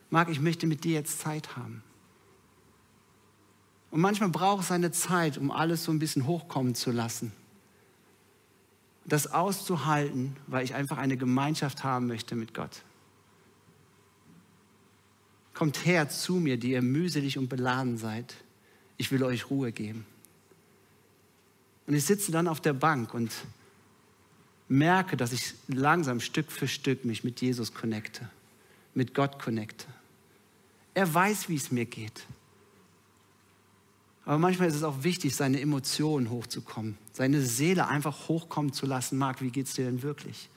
Marc, 0.09 0.29
ich 0.29 0.39
möchte 0.39 0.67
mit 0.67 0.83
dir 0.83 0.93
jetzt 0.93 1.19
Zeit 1.19 1.55
haben. 1.55 1.83
Und 3.93 4.01
manchmal 4.01 4.29
braucht 4.29 4.63
es 4.63 4.71
eine 4.71 4.91
Zeit, 4.91 5.37
um 5.37 5.51
alles 5.51 5.83
so 5.83 5.91
ein 5.91 5.99
bisschen 5.99 6.25
hochkommen 6.25 6.73
zu 6.73 6.89
lassen. 6.89 7.31
Das 9.05 9.31
auszuhalten, 9.31 10.35
weil 10.47 10.65
ich 10.65 10.73
einfach 10.73 10.97
eine 10.97 11.15
Gemeinschaft 11.15 11.83
haben 11.83 12.07
möchte 12.07 12.33
mit 12.33 12.55
Gott. 12.55 12.81
Kommt 15.53 15.85
her 15.85 16.09
zu 16.09 16.37
mir, 16.37 16.57
die 16.57 16.71
ihr 16.71 16.81
mühselig 16.81 17.37
und 17.37 17.49
beladen 17.49 17.99
seid. 17.99 18.33
Ich 18.97 19.11
will 19.11 19.21
euch 19.21 19.51
Ruhe 19.51 19.71
geben. 19.71 20.07
Und 21.85 21.93
ich 21.93 22.03
sitze 22.03 22.31
dann 22.31 22.47
auf 22.47 22.61
der 22.61 22.73
Bank 22.73 23.13
und 23.13 23.31
merke, 24.67 25.17
dass 25.17 25.33
ich 25.33 25.53
langsam 25.67 26.19
Stück 26.19 26.51
für 26.51 26.67
Stück 26.67 27.05
mich 27.05 27.23
mit 27.23 27.41
Jesus 27.41 27.75
connecte, 27.75 28.27
mit 28.95 29.13
Gott 29.13 29.37
connecte. 29.37 29.85
Er 30.95 31.13
weiß, 31.13 31.47
wie 31.47 31.57
es 31.57 31.69
mir 31.69 31.85
geht. 31.85 32.25
Aber 34.25 34.37
manchmal 34.37 34.69
ist 34.69 34.75
es 34.75 34.83
auch 34.83 35.03
wichtig, 35.03 35.35
seine 35.35 35.59
Emotionen 35.59 36.29
hochzukommen, 36.29 36.97
seine 37.11 37.41
Seele 37.41 37.87
einfach 37.87 38.29
hochkommen 38.29 38.71
zu 38.71 38.85
lassen. 38.85 39.17
Marc, 39.17 39.41
wie 39.41 39.51
geht 39.51 39.67
es 39.67 39.73
dir 39.73 39.85
denn 39.85 40.01
wirklich? 40.01 40.49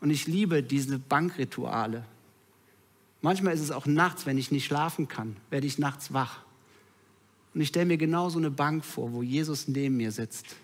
Und 0.00 0.10
ich 0.10 0.26
liebe 0.26 0.62
diese 0.62 0.98
Bankrituale. 0.98 2.04
Manchmal 3.20 3.54
ist 3.54 3.60
es 3.60 3.70
auch 3.70 3.86
nachts, 3.86 4.24
wenn 4.24 4.38
ich 4.38 4.50
nicht 4.50 4.66
schlafen 4.66 5.08
kann, 5.08 5.36
werde 5.50 5.66
ich 5.66 5.78
nachts 5.78 6.12
wach. 6.12 6.40
Und 7.54 7.60
ich 7.60 7.68
stelle 7.68 7.86
mir 7.86 7.96
genau 7.96 8.28
so 8.28 8.38
eine 8.38 8.50
Bank 8.50 8.84
vor, 8.84 9.12
wo 9.12 9.22
Jesus 9.22 9.68
neben 9.68 9.96
mir 9.96 10.12
sitzt. 10.12 10.56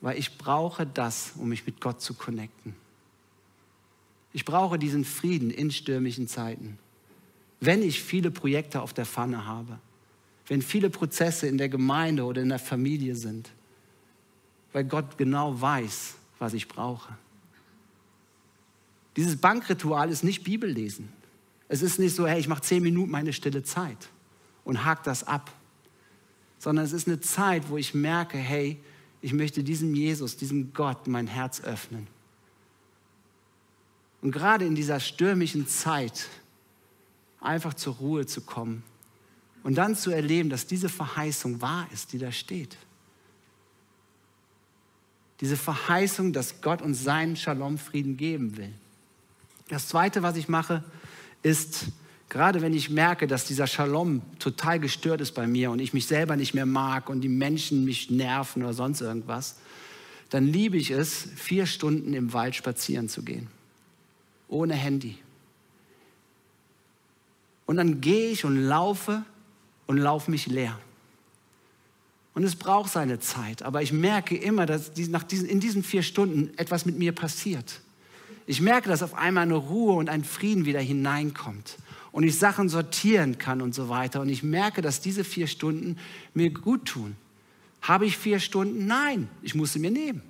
Weil 0.00 0.18
ich 0.18 0.38
brauche 0.38 0.86
das, 0.86 1.32
um 1.36 1.48
mich 1.48 1.66
mit 1.66 1.80
Gott 1.80 2.00
zu 2.00 2.14
connecten. 2.14 2.74
Ich 4.32 4.44
brauche 4.44 4.78
diesen 4.78 5.04
Frieden 5.04 5.50
in 5.50 5.70
stürmischen 5.70 6.28
Zeiten. 6.28 6.78
Wenn 7.60 7.82
ich 7.82 8.00
viele 8.00 8.30
Projekte 8.30 8.80
auf 8.80 8.94
der 8.94 9.04
Pfanne 9.04 9.44
habe 9.44 9.78
wenn 10.50 10.62
viele 10.62 10.90
Prozesse 10.90 11.46
in 11.46 11.58
der 11.58 11.68
Gemeinde 11.68 12.24
oder 12.24 12.42
in 12.42 12.48
der 12.48 12.58
Familie 12.58 13.14
sind, 13.14 13.52
weil 14.72 14.82
Gott 14.82 15.16
genau 15.16 15.60
weiß, 15.60 16.16
was 16.40 16.54
ich 16.54 16.66
brauche. 16.66 17.16
Dieses 19.14 19.36
Bankritual 19.36 20.10
ist 20.10 20.24
nicht 20.24 20.42
Bibellesen. 20.42 21.08
Es 21.68 21.82
ist 21.82 22.00
nicht 22.00 22.16
so, 22.16 22.26
hey, 22.26 22.40
ich 22.40 22.48
mache 22.48 22.62
zehn 22.62 22.82
Minuten 22.82 23.12
meine 23.12 23.32
stille 23.32 23.62
Zeit 23.62 24.08
und 24.64 24.84
hake 24.84 25.02
das 25.04 25.22
ab, 25.22 25.52
sondern 26.58 26.84
es 26.84 26.92
ist 26.92 27.06
eine 27.06 27.20
Zeit, 27.20 27.70
wo 27.70 27.76
ich 27.76 27.94
merke, 27.94 28.36
hey, 28.36 28.80
ich 29.22 29.32
möchte 29.32 29.62
diesem 29.62 29.94
Jesus, 29.94 30.36
diesem 30.36 30.72
Gott 30.72 31.06
mein 31.06 31.28
Herz 31.28 31.60
öffnen. 31.60 32.08
Und 34.20 34.32
gerade 34.32 34.64
in 34.64 34.74
dieser 34.74 34.98
stürmischen 34.98 35.68
Zeit 35.68 36.26
einfach 37.40 37.74
zur 37.74 37.94
Ruhe 37.94 38.26
zu 38.26 38.40
kommen 38.40 38.82
und 39.62 39.76
dann 39.76 39.94
zu 39.94 40.10
erleben, 40.10 40.50
dass 40.50 40.66
diese 40.66 40.88
Verheißung 40.88 41.60
wahr 41.60 41.86
ist, 41.92 42.12
die 42.12 42.18
da 42.18 42.32
steht. 42.32 42.76
Diese 45.40 45.56
Verheißung, 45.56 46.32
dass 46.32 46.60
Gott 46.60 46.82
uns 46.82 47.02
seinen 47.02 47.36
Shalom-Frieden 47.36 48.16
geben 48.16 48.56
will. 48.56 48.72
Das 49.68 49.88
Zweite, 49.88 50.22
was 50.22 50.36
ich 50.36 50.48
mache, 50.48 50.84
ist, 51.42 51.86
gerade 52.28 52.60
wenn 52.60 52.74
ich 52.74 52.90
merke, 52.90 53.26
dass 53.26 53.46
dieser 53.46 53.66
Shalom 53.66 54.22
total 54.38 54.80
gestört 54.80 55.20
ist 55.20 55.32
bei 55.32 55.46
mir 55.46 55.70
und 55.70 55.78
ich 55.78 55.92
mich 55.92 56.06
selber 56.06 56.36
nicht 56.36 56.54
mehr 56.54 56.66
mag 56.66 57.08
und 57.08 57.22
die 57.22 57.28
Menschen 57.28 57.84
mich 57.84 58.10
nerven 58.10 58.62
oder 58.62 58.74
sonst 58.74 59.00
irgendwas, 59.00 59.56
dann 60.28 60.46
liebe 60.46 60.76
ich 60.76 60.90
es, 60.90 61.28
vier 61.36 61.66
Stunden 61.66 62.14
im 62.14 62.32
Wald 62.32 62.54
spazieren 62.54 63.08
zu 63.08 63.22
gehen. 63.22 63.48
Ohne 64.48 64.74
Handy. 64.74 65.18
Und 67.66 67.76
dann 67.76 68.00
gehe 68.00 68.30
ich 68.30 68.44
und 68.44 68.56
laufe 68.56 69.24
und 69.90 69.98
laufe 69.98 70.30
mich 70.30 70.46
leer. 70.46 70.78
Und 72.32 72.44
es 72.44 72.54
braucht 72.54 72.92
seine 72.92 73.18
Zeit, 73.18 73.64
aber 73.64 73.82
ich 73.82 73.92
merke 73.92 74.36
immer, 74.36 74.64
dass 74.64 74.92
nach 75.08 75.24
diesen, 75.24 75.48
in 75.48 75.58
diesen 75.58 75.82
vier 75.82 76.04
Stunden 76.04 76.56
etwas 76.58 76.86
mit 76.86 76.96
mir 76.96 77.10
passiert. 77.10 77.80
Ich 78.46 78.60
merke, 78.60 78.88
dass 78.88 79.02
auf 79.02 79.14
einmal 79.14 79.42
eine 79.42 79.56
Ruhe 79.56 79.94
und 79.94 80.08
ein 80.08 80.22
Frieden 80.22 80.64
wieder 80.64 80.78
hineinkommt 80.78 81.76
und 82.12 82.22
ich 82.22 82.38
Sachen 82.38 82.68
sortieren 82.68 83.38
kann 83.38 83.60
und 83.60 83.74
so 83.74 83.88
weiter. 83.88 84.20
Und 84.20 84.28
ich 84.28 84.44
merke, 84.44 84.80
dass 84.80 85.00
diese 85.00 85.24
vier 85.24 85.48
Stunden 85.48 85.98
mir 86.34 86.50
gut 86.50 86.84
tun. 86.84 87.16
Habe 87.82 88.06
ich 88.06 88.16
vier 88.16 88.38
Stunden? 88.38 88.86
Nein, 88.86 89.26
ich 89.42 89.56
muss 89.56 89.72
sie 89.72 89.80
mir 89.80 89.90
nehmen. 89.90 90.22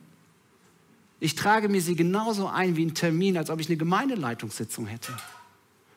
Ich 1.20 1.34
trage 1.34 1.68
mir 1.68 1.82
sie 1.82 1.96
genauso 1.96 2.48
ein 2.48 2.76
wie 2.76 2.86
ein 2.86 2.94
Termin, 2.94 3.36
als 3.36 3.50
ob 3.50 3.60
ich 3.60 3.68
eine 3.68 3.76
Gemeindeleitungssitzung 3.76 4.86
hätte, 4.86 5.14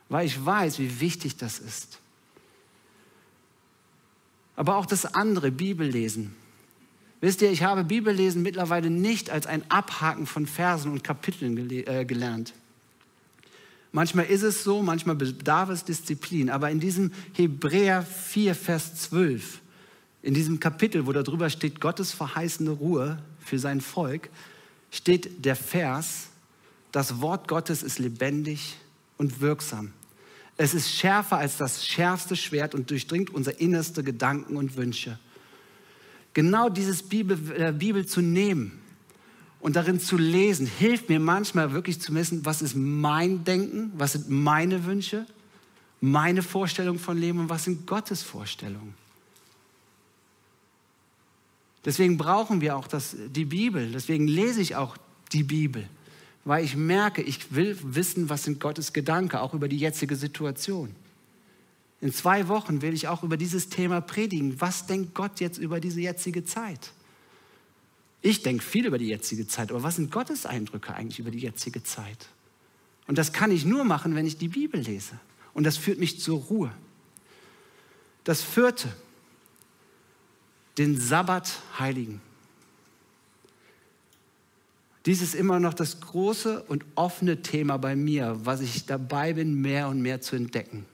weil 0.09 0.25
ich 0.25 0.45
weiß, 0.45 0.79
wie 0.79 0.99
wichtig 0.99 1.37
das 1.37 1.59
ist. 1.59 2.02
Aber 4.55 4.77
auch 4.77 4.85
das 4.85 5.05
andere, 5.13 5.51
Bibellesen. 5.51 6.35
Wisst 7.21 7.41
ihr, 7.41 7.51
ich 7.51 7.63
habe 7.63 7.83
Bibellesen 7.83 8.41
mittlerweile 8.41 8.89
nicht 8.89 9.29
als 9.29 9.47
ein 9.47 9.63
Abhaken 9.71 10.27
von 10.27 10.45
Versen 10.45 10.91
und 10.91 11.03
Kapiteln 11.03 11.55
gele 11.55 11.85
äh, 11.85 12.05
gelernt. 12.05 12.53
Manchmal 13.93 14.25
ist 14.25 14.41
es 14.41 14.63
so, 14.63 14.81
manchmal 14.81 15.15
bedarf 15.15 15.69
es 15.69 15.85
Disziplin. 15.85 16.49
Aber 16.49 16.69
in 16.69 16.79
diesem 16.79 17.11
Hebräer 17.33 18.01
4, 18.01 18.55
Vers 18.55 18.95
12, 18.95 19.61
in 20.23 20.33
diesem 20.33 20.59
Kapitel, 20.59 21.05
wo 21.05 21.11
darüber 21.11 21.49
steht, 21.49 21.79
Gottes 21.79 22.11
verheißene 22.11 22.71
Ruhe 22.71 23.19
für 23.39 23.59
sein 23.59 23.81
Volk, 23.81 24.29
steht 24.89 25.45
der 25.45 25.55
Vers, 25.55 26.27
das 26.91 27.21
Wort 27.21 27.47
Gottes 27.47 27.83
ist 27.83 27.99
lebendig 27.99 28.77
und 29.17 29.41
wirksam. 29.41 29.93
Es 30.57 30.73
ist 30.73 30.91
schärfer 30.91 31.37
als 31.37 31.57
das 31.57 31.85
schärfste 31.85 32.35
Schwert 32.35 32.75
und 32.75 32.89
durchdringt 32.89 33.31
unser 33.31 33.59
innerste 33.59 34.03
Gedanken 34.03 34.55
und 34.55 34.75
Wünsche. 34.77 35.17
Genau 36.33 36.69
dieses 36.69 37.03
Bibel, 37.03 37.39
äh, 37.59 37.71
Bibel 37.71 38.05
zu 38.05 38.21
nehmen 38.21 38.79
und 39.59 39.75
darin 39.75 39.99
zu 39.99 40.17
lesen, 40.17 40.65
hilft 40.65 41.09
mir 41.09 41.19
manchmal 41.19 41.71
wirklich 41.71 42.01
zu 42.01 42.13
wissen, 42.13 42.45
was 42.45 42.61
ist 42.61 42.75
mein 42.75 43.43
Denken, 43.43 43.91
was 43.95 44.13
sind 44.13 44.29
meine 44.29 44.85
Wünsche, 44.85 45.25
meine 46.01 46.41
Vorstellungen 46.41 46.99
von 46.99 47.17
Leben 47.17 47.39
und 47.39 47.49
was 47.49 47.63
sind 47.63 47.87
Gottes 47.87 48.23
Vorstellungen. 48.23 48.93
Deswegen 51.85 52.17
brauchen 52.17 52.61
wir 52.61 52.75
auch 52.75 52.87
das, 52.87 53.15
die 53.29 53.45
Bibel, 53.45 53.91
deswegen 53.91 54.27
lese 54.27 54.61
ich 54.61 54.75
auch 54.75 54.97
die 55.31 55.43
Bibel, 55.43 55.87
weil 56.45 56.63
ich 56.63 56.75
merke, 56.75 57.21
ich 57.21 57.55
will 57.55 57.77
wissen, 57.81 58.29
was 58.29 58.43
sind 58.43 58.59
Gottes 58.59 58.93
Gedanken, 58.93 59.37
auch 59.37 59.53
über 59.53 59.67
die 59.67 59.77
jetzige 59.77 60.15
Situation. 60.15 60.95
In 62.01 62.11
zwei 62.11 62.49
Wochen 62.49 62.81
will 62.81 62.93
ich 62.93 63.07
auch 63.07 63.23
über 63.23 63.37
dieses 63.37 63.69
Thema 63.69 64.01
predigen. 64.01 64.59
Was 64.59 64.87
denkt 64.87 65.13
Gott 65.13 65.39
jetzt 65.39 65.57
über 65.57 65.79
diese 65.79 66.01
jetzige 66.01 66.43
Zeit? 66.43 66.91
Ich 68.21 68.41
denke 68.41 68.63
viel 68.63 68.85
über 68.85 68.97
die 68.97 69.07
jetzige 69.07 69.47
Zeit, 69.47 69.71
aber 69.71 69.83
was 69.83 69.95
sind 69.97 70.11
Gottes 70.11 70.45
Eindrücke 70.45 70.93
eigentlich 70.93 71.19
über 71.19 71.31
die 71.31 71.39
jetzige 71.39 71.83
Zeit? 71.83 72.27
Und 73.07 73.17
das 73.17 73.33
kann 73.33 73.51
ich 73.51 73.65
nur 73.65 73.83
machen, 73.83 74.15
wenn 74.15 74.25
ich 74.25 74.37
die 74.37 74.47
Bibel 74.47 74.79
lese. 74.79 75.19
Und 75.53 75.65
das 75.65 75.77
führt 75.77 75.99
mich 75.99 76.19
zur 76.19 76.39
Ruhe. 76.39 76.73
Das 78.23 78.41
vierte, 78.41 78.93
den 80.77 80.99
Sabbat 80.99 81.59
heiligen. 81.77 82.21
Dies 85.05 85.21
ist 85.21 85.35
immer 85.35 85.59
noch 85.59 85.73
das 85.73 85.99
große 85.99 86.63
und 86.63 86.85
offene 86.95 87.41
Thema 87.41 87.77
bei 87.77 87.95
mir, 87.95 88.39
was 88.43 88.61
ich 88.61 88.85
dabei 88.85 89.33
bin, 89.33 89.61
mehr 89.61 89.89
und 89.89 90.01
mehr 90.01 90.21
zu 90.21 90.35
entdecken. 90.35 90.85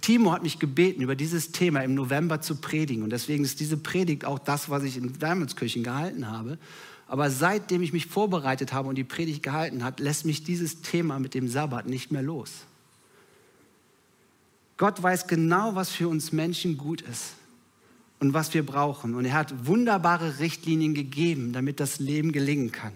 Timo 0.00 0.32
hat 0.32 0.42
mich 0.42 0.58
gebeten, 0.58 1.02
über 1.02 1.14
dieses 1.14 1.52
Thema 1.52 1.80
im 1.82 1.94
November 1.94 2.40
zu 2.40 2.56
predigen. 2.56 3.02
Und 3.02 3.10
deswegen 3.10 3.44
ist 3.44 3.60
diese 3.60 3.76
Predigt 3.76 4.24
auch 4.24 4.38
das, 4.38 4.70
was 4.70 4.82
ich 4.82 4.96
in 4.96 5.20
Wermelskirchen 5.20 5.84
gehalten 5.84 6.28
habe. 6.28 6.58
Aber 7.06 7.30
seitdem 7.30 7.82
ich 7.82 7.92
mich 7.92 8.06
vorbereitet 8.06 8.72
habe 8.72 8.88
und 8.88 8.94
die 8.94 9.04
Predigt 9.04 9.42
gehalten 9.42 9.84
hat, 9.84 10.00
lässt 10.00 10.24
mich 10.24 10.42
dieses 10.42 10.80
Thema 10.80 11.18
mit 11.18 11.34
dem 11.34 11.48
Sabbat 11.48 11.86
nicht 11.86 12.10
mehr 12.10 12.22
los. 12.22 12.50
Gott 14.78 15.02
weiß 15.02 15.26
genau, 15.26 15.74
was 15.74 15.90
für 15.90 16.08
uns 16.08 16.32
Menschen 16.32 16.78
gut 16.78 17.02
ist 17.02 17.34
und 18.20 18.34
was 18.34 18.54
wir 18.54 18.64
brauchen. 18.64 19.14
Und 19.14 19.24
er 19.24 19.32
hat 19.32 19.66
wunderbare 19.66 20.38
Richtlinien 20.38 20.94
gegeben, 20.94 21.52
damit 21.52 21.80
das 21.80 21.98
Leben 21.98 22.32
gelingen 22.32 22.70
kann. 22.70 22.92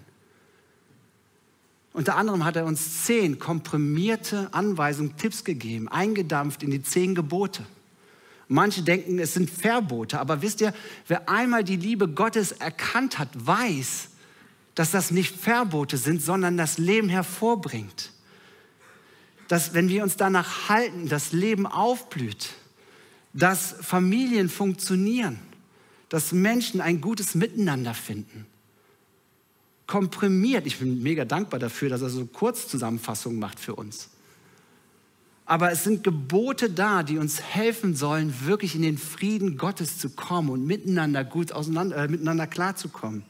Unter 1.92 2.16
anderem 2.16 2.44
hat 2.44 2.56
er 2.56 2.66
uns 2.66 3.04
zehn 3.04 3.38
komprimierte 3.38 4.52
Anweisungen, 4.52 5.16
Tipps 5.16 5.44
gegeben, 5.44 5.88
eingedampft 5.88 6.62
in 6.62 6.70
die 6.70 6.82
zehn 6.82 7.14
Gebote. 7.14 7.64
Manche 8.48 8.82
denken, 8.82 9.18
es 9.18 9.34
sind 9.34 9.48
Verbote, 9.48 10.20
aber 10.20 10.42
wisst 10.42 10.60
ihr, 10.60 10.74
wer 11.08 11.28
einmal 11.28 11.64
die 11.64 11.76
Liebe 11.76 12.08
Gottes 12.08 12.52
erkannt 12.52 13.18
hat, 13.18 13.28
weiß, 13.34 14.08
dass 14.74 14.90
das 14.90 15.10
nicht 15.10 15.34
Verbote 15.34 15.96
sind, 15.96 16.20
sondern 16.20 16.56
das 16.56 16.76
Leben 16.78 17.08
hervorbringt. 17.08 18.10
Dass 19.48 19.72
wenn 19.72 19.88
wir 19.88 20.02
uns 20.02 20.16
danach 20.16 20.68
halten, 20.68 21.08
das 21.08 21.32
Leben 21.32 21.66
aufblüht 21.66 22.50
dass 23.34 23.74
Familien 23.80 24.48
funktionieren, 24.48 25.38
dass 26.08 26.32
Menschen 26.32 26.80
ein 26.80 27.00
gutes 27.00 27.34
Miteinander 27.34 27.92
finden. 27.92 28.46
Komprimiert, 29.86 30.66
ich 30.66 30.78
bin 30.78 31.02
mega 31.02 31.24
dankbar 31.24 31.58
dafür, 31.60 31.90
dass 31.90 32.00
er 32.00 32.08
so 32.08 32.24
Kurzzusammenfassungen 32.24 33.38
macht 33.38 33.58
für 33.58 33.74
uns. 33.74 34.08
Aber 35.46 35.70
es 35.72 35.84
sind 35.84 36.04
Gebote 36.04 36.70
da, 36.70 37.02
die 37.02 37.18
uns 37.18 37.42
helfen 37.42 37.94
sollen, 37.94 38.32
wirklich 38.46 38.76
in 38.76 38.82
den 38.82 38.96
Frieden 38.96 39.58
Gottes 39.58 39.98
zu 39.98 40.08
kommen 40.10 40.48
und 40.48 40.64
miteinander 40.64 41.22
gut 41.22 41.52
auseinander, 41.52 41.96
äh, 41.96 42.08
miteinander 42.08 42.46
klarzukommen. 42.46 43.24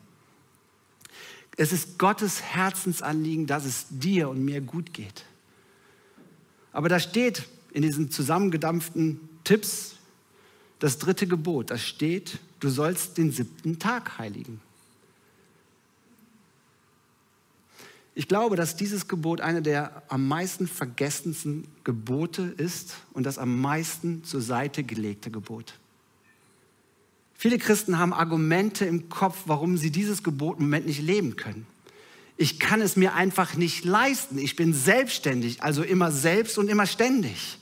Es 1.57 1.73
ist 1.73 1.99
Gottes 1.99 2.43
Herzensanliegen, 2.43 3.47
dass 3.47 3.65
es 3.65 3.87
dir 3.89 4.29
und 4.29 4.45
mir 4.45 4.61
gut 4.61 4.93
geht. 4.93 5.25
Aber 6.73 6.89
da 6.89 7.01
steht 7.01 7.45
in 7.73 7.83
diesen 7.83 8.11
zusammengedampften 8.11 9.21
Tipps 9.45 9.94
das 10.79 10.99
dritte 10.99 11.27
Gebot, 11.27 11.71
da 11.71 11.79
steht, 11.79 12.39
du 12.61 12.69
sollst 12.69 13.17
den 13.19 13.31
siebten 13.31 13.79
Tag 13.79 14.19
heiligen. 14.19 14.61
Ich 18.17 18.29
glaube, 18.29 18.55
dass 18.55 18.77
dieses 18.77 19.09
Gebot 19.09 19.41
eine 19.41 19.61
der 19.61 20.03
am 20.09 20.29
meisten 20.29 20.69
vergessensten 20.69 21.67
Gebote 21.83 22.43
ist 22.43 22.95
und 23.13 23.25
das 23.25 23.39
am 23.39 23.61
meisten 23.61 24.23
zur 24.23 24.41
Seite 24.41 24.85
gelegte 24.85 25.31
Gebot. 25.31 25.75
Viele 27.35 27.59
Christen 27.59 27.99
haben 27.99 28.13
Argumente 28.13 28.85
im 28.85 29.09
Kopf, 29.09 29.43
warum 29.47 29.77
sie 29.77 29.91
dieses 29.91 30.23
Gebot 30.23 30.59
im 30.59 30.67
Moment 30.67 30.87
nicht 30.87 31.03
leben 31.03 31.37
können. 31.37 31.67
Ich 32.37 32.59
kann 32.59 32.81
es 32.81 32.97
mir 32.97 33.15
einfach 33.15 33.55
nicht 33.57 33.85
leisten. 33.85 34.39
Ich 34.39 34.57
bin 34.57 34.73
selbstständig, 34.73 35.63
also 35.63 35.83
immer 35.83 36.11
selbst 36.11 36.57
und 36.57 36.69
immer 36.69 36.87
ständig. 36.87 37.59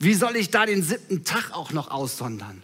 Wie 0.00 0.14
soll 0.14 0.36
ich 0.36 0.50
da 0.50 0.64
den 0.64 0.82
siebten 0.82 1.24
Tag 1.24 1.52
auch 1.52 1.72
noch 1.72 1.90
aussondern? 1.90 2.62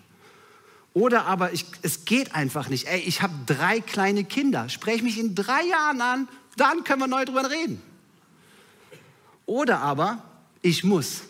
Oder 0.94 1.26
aber 1.26 1.52
ich, 1.52 1.66
es 1.82 2.06
geht 2.06 2.34
einfach 2.34 2.70
nicht. 2.70 2.86
Ey, 2.88 3.00
ich 3.00 3.20
habe 3.20 3.34
drei 3.44 3.80
kleine 3.80 4.24
Kinder. 4.24 4.70
Sprech 4.70 5.02
mich 5.02 5.18
in 5.18 5.34
drei 5.34 5.62
Jahren 5.64 6.00
an, 6.00 6.28
dann 6.56 6.82
können 6.82 7.00
wir 7.00 7.06
neu 7.06 7.26
drüber 7.26 7.50
reden. 7.50 7.82
Oder 9.44 9.80
aber 9.80 10.22
ich 10.62 10.82
muss. 10.82 11.24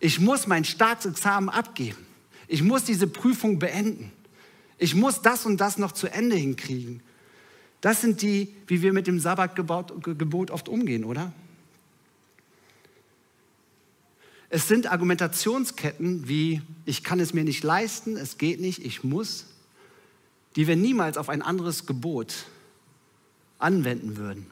Ich 0.00 0.18
muss 0.18 0.48
mein 0.48 0.64
Staatsexamen 0.64 1.48
abgeben. 1.48 2.04
Ich 2.48 2.62
muss 2.64 2.82
diese 2.82 3.06
Prüfung 3.06 3.60
beenden. 3.60 4.10
Ich 4.78 4.96
muss 4.96 5.22
das 5.22 5.46
und 5.46 5.58
das 5.58 5.78
noch 5.78 5.92
zu 5.92 6.12
Ende 6.12 6.34
hinkriegen. 6.34 7.00
Das 7.80 8.00
sind 8.00 8.22
die, 8.22 8.52
wie 8.66 8.82
wir 8.82 8.92
mit 8.92 9.06
dem 9.06 9.20
Sabbatgebot 9.20 10.50
oft 10.50 10.68
umgehen, 10.68 11.04
oder? 11.04 11.32
Es 14.54 14.68
sind 14.68 14.92
Argumentationsketten 14.92 16.28
wie, 16.28 16.60
ich 16.84 17.02
kann 17.02 17.20
es 17.20 17.32
mir 17.32 17.42
nicht 17.42 17.64
leisten, 17.64 18.18
es 18.18 18.36
geht 18.36 18.60
nicht, 18.60 18.84
ich 18.84 19.02
muss, 19.02 19.46
die 20.56 20.66
wir 20.66 20.76
niemals 20.76 21.16
auf 21.16 21.30
ein 21.30 21.40
anderes 21.40 21.86
Gebot 21.86 22.34
anwenden 23.58 24.18
würden. 24.18 24.50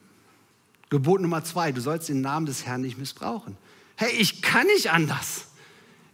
Gebot 0.89 1.21
Nummer 1.21 1.45
zwei, 1.45 1.71
du 1.71 1.83
sollst 1.83 2.09
den 2.09 2.23
Namen 2.23 2.47
des 2.47 2.65
Herrn 2.65 2.81
nicht 2.81 2.97
missbrauchen. 2.97 3.59
Hey, 3.95 4.11
ich 4.17 4.41
kann 4.41 4.67
nicht 4.69 4.91
anders. 4.91 5.49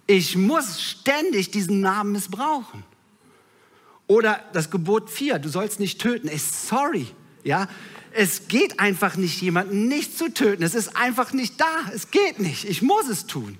Ich 0.08 0.36
muss 0.36 0.82
ständig 0.82 1.52
diesen 1.52 1.80
Namen 1.80 2.10
missbrauchen. 2.10 2.82
Oder 4.08 4.42
das 4.52 4.72
Gebot 4.72 5.10
vier, 5.10 5.38
du 5.38 5.48
sollst 5.48 5.78
nicht 5.78 6.00
töten. 6.00 6.26
Ey, 6.26 6.38
sorry, 6.38 7.06
ja, 7.44 7.68
es 8.10 8.48
geht 8.48 8.80
einfach 8.80 9.14
nicht, 9.14 9.40
jemanden 9.42 9.86
nicht 9.86 10.18
zu 10.18 10.34
töten. 10.34 10.64
Es 10.64 10.74
ist 10.74 10.96
einfach 10.96 11.32
nicht 11.32 11.60
da. 11.60 11.88
Es 11.94 12.10
geht 12.10 12.40
nicht. 12.40 12.64
Ich 12.64 12.82
muss 12.82 13.08
es 13.08 13.28
tun. 13.28 13.58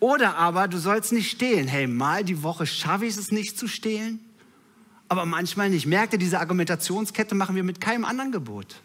Oder 0.00 0.36
aber 0.36 0.66
du 0.66 0.78
sollst 0.78 1.12
nicht 1.12 1.30
stehlen. 1.30 1.68
Hey, 1.68 1.86
mal 1.86 2.24
die 2.24 2.42
Woche 2.42 2.66
schaffe 2.66 3.04
ich 3.04 3.16
es 3.16 3.30
nicht 3.30 3.58
zu 3.58 3.68
stehlen, 3.68 4.18
aber 5.08 5.26
manchmal 5.26 5.68
nicht. 5.68 5.86
Merkt 5.86 6.14
ihr, 6.14 6.18
diese 6.18 6.40
Argumentationskette 6.40 7.34
machen 7.34 7.54
wir 7.54 7.62
mit 7.62 7.80
keinem 7.80 8.06
anderen 8.06 8.32
Gebot. 8.32 8.80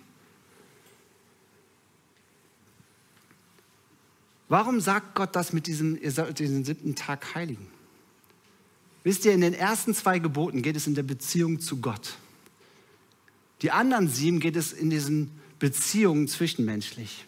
Warum 4.49 4.79
sagt 4.79 5.15
Gott 5.15 5.35
das 5.35 5.53
mit 5.53 5.67
diesem, 5.67 5.99
ihr 5.99 6.11
sollt 6.11 6.37
den 6.39 6.65
siebten 6.65 6.95
Tag 6.95 7.33
heiligen? 7.33 7.67
Wisst 9.03 9.25
ihr, 9.25 9.33
in 9.33 9.41
den 9.41 9.53
ersten 9.53 9.95
zwei 9.95 10.19
Geboten 10.19 10.61
geht 10.61 10.75
es 10.75 10.85
in 10.85 10.95
der 10.95 11.03
Beziehung 11.03 11.59
zu 11.61 11.77
Gott. 11.77 12.15
Die 13.61 13.71
anderen 13.71 14.09
sieben 14.09 14.39
geht 14.39 14.55
es 14.55 14.73
in 14.73 14.89
diesen 14.89 15.31
Beziehungen 15.59 16.27
zwischenmenschlich. 16.27 17.25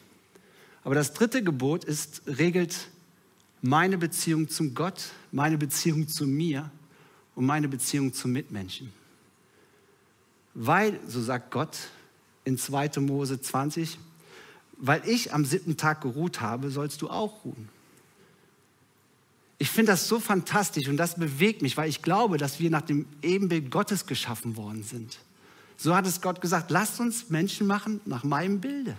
Aber 0.84 0.96
das 0.96 1.14
dritte 1.14 1.44
Gebot 1.44 1.86
ist, 1.86 2.22
regelt 2.26 2.90
meine 3.62 3.98
Beziehung 3.98 4.50
zum 4.50 4.74
Gott, 4.74 5.12
meine 5.32 5.58
Beziehung 5.58 6.08
zu 6.08 6.26
mir 6.26 6.70
und 7.36 7.46
meine 7.46 7.68
Beziehung 7.68 8.14
zum 8.14 8.32
Mitmenschen. 8.32 8.92
Weil, 10.54 11.00
so 11.08 11.22
sagt 11.22 11.52
Gott 11.52 11.78
in 12.44 12.58
2. 12.58 13.00
Mose 13.02 13.40
20, 13.40 14.00
weil 14.78 15.02
ich 15.08 15.34
am 15.34 15.46
siebten 15.46 15.78
Tag 15.78 16.02
geruht 16.02 16.42
habe, 16.42 16.70
sollst 16.72 17.02
du 17.02 17.10
auch 17.10 17.46
ruhen. 17.46 17.70
Ich 19.60 19.70
finde 19.72 19.92
das 19.92 20.08
so 20.08 20.20
fantastisch 20.20 20.88
und 20.88 20.98
das 20.98 21.16
bewegt 21.16 21.64
mich, 21.64 21.78
weil 21.78 21.90
ich 21.90 22.04
glaube, 22.04 22.38
dass 22.38 22.60
wir 22.60 22.70
nach 22.70 22.84
dem 22.84 23.08
Ebenbild 23.24 23.72
Gottes 23.72 24.06
geschaffen 24.06 24.56
worden 24.56 24.84
sind. 24.84 25.18
So 25.78 25.96
hat 25.96 26.06
es 26.06 26.22
Gott 26.22 26.42
gesagt, 26.42 26.70
lasst 26.70 27.00
uns 27.00 27.30
Menschen 27.30 27.66
machen 27.66 28.02
nach 28.06 28.24
meinem 28.24 28.62
Bilde. 28.62 28.98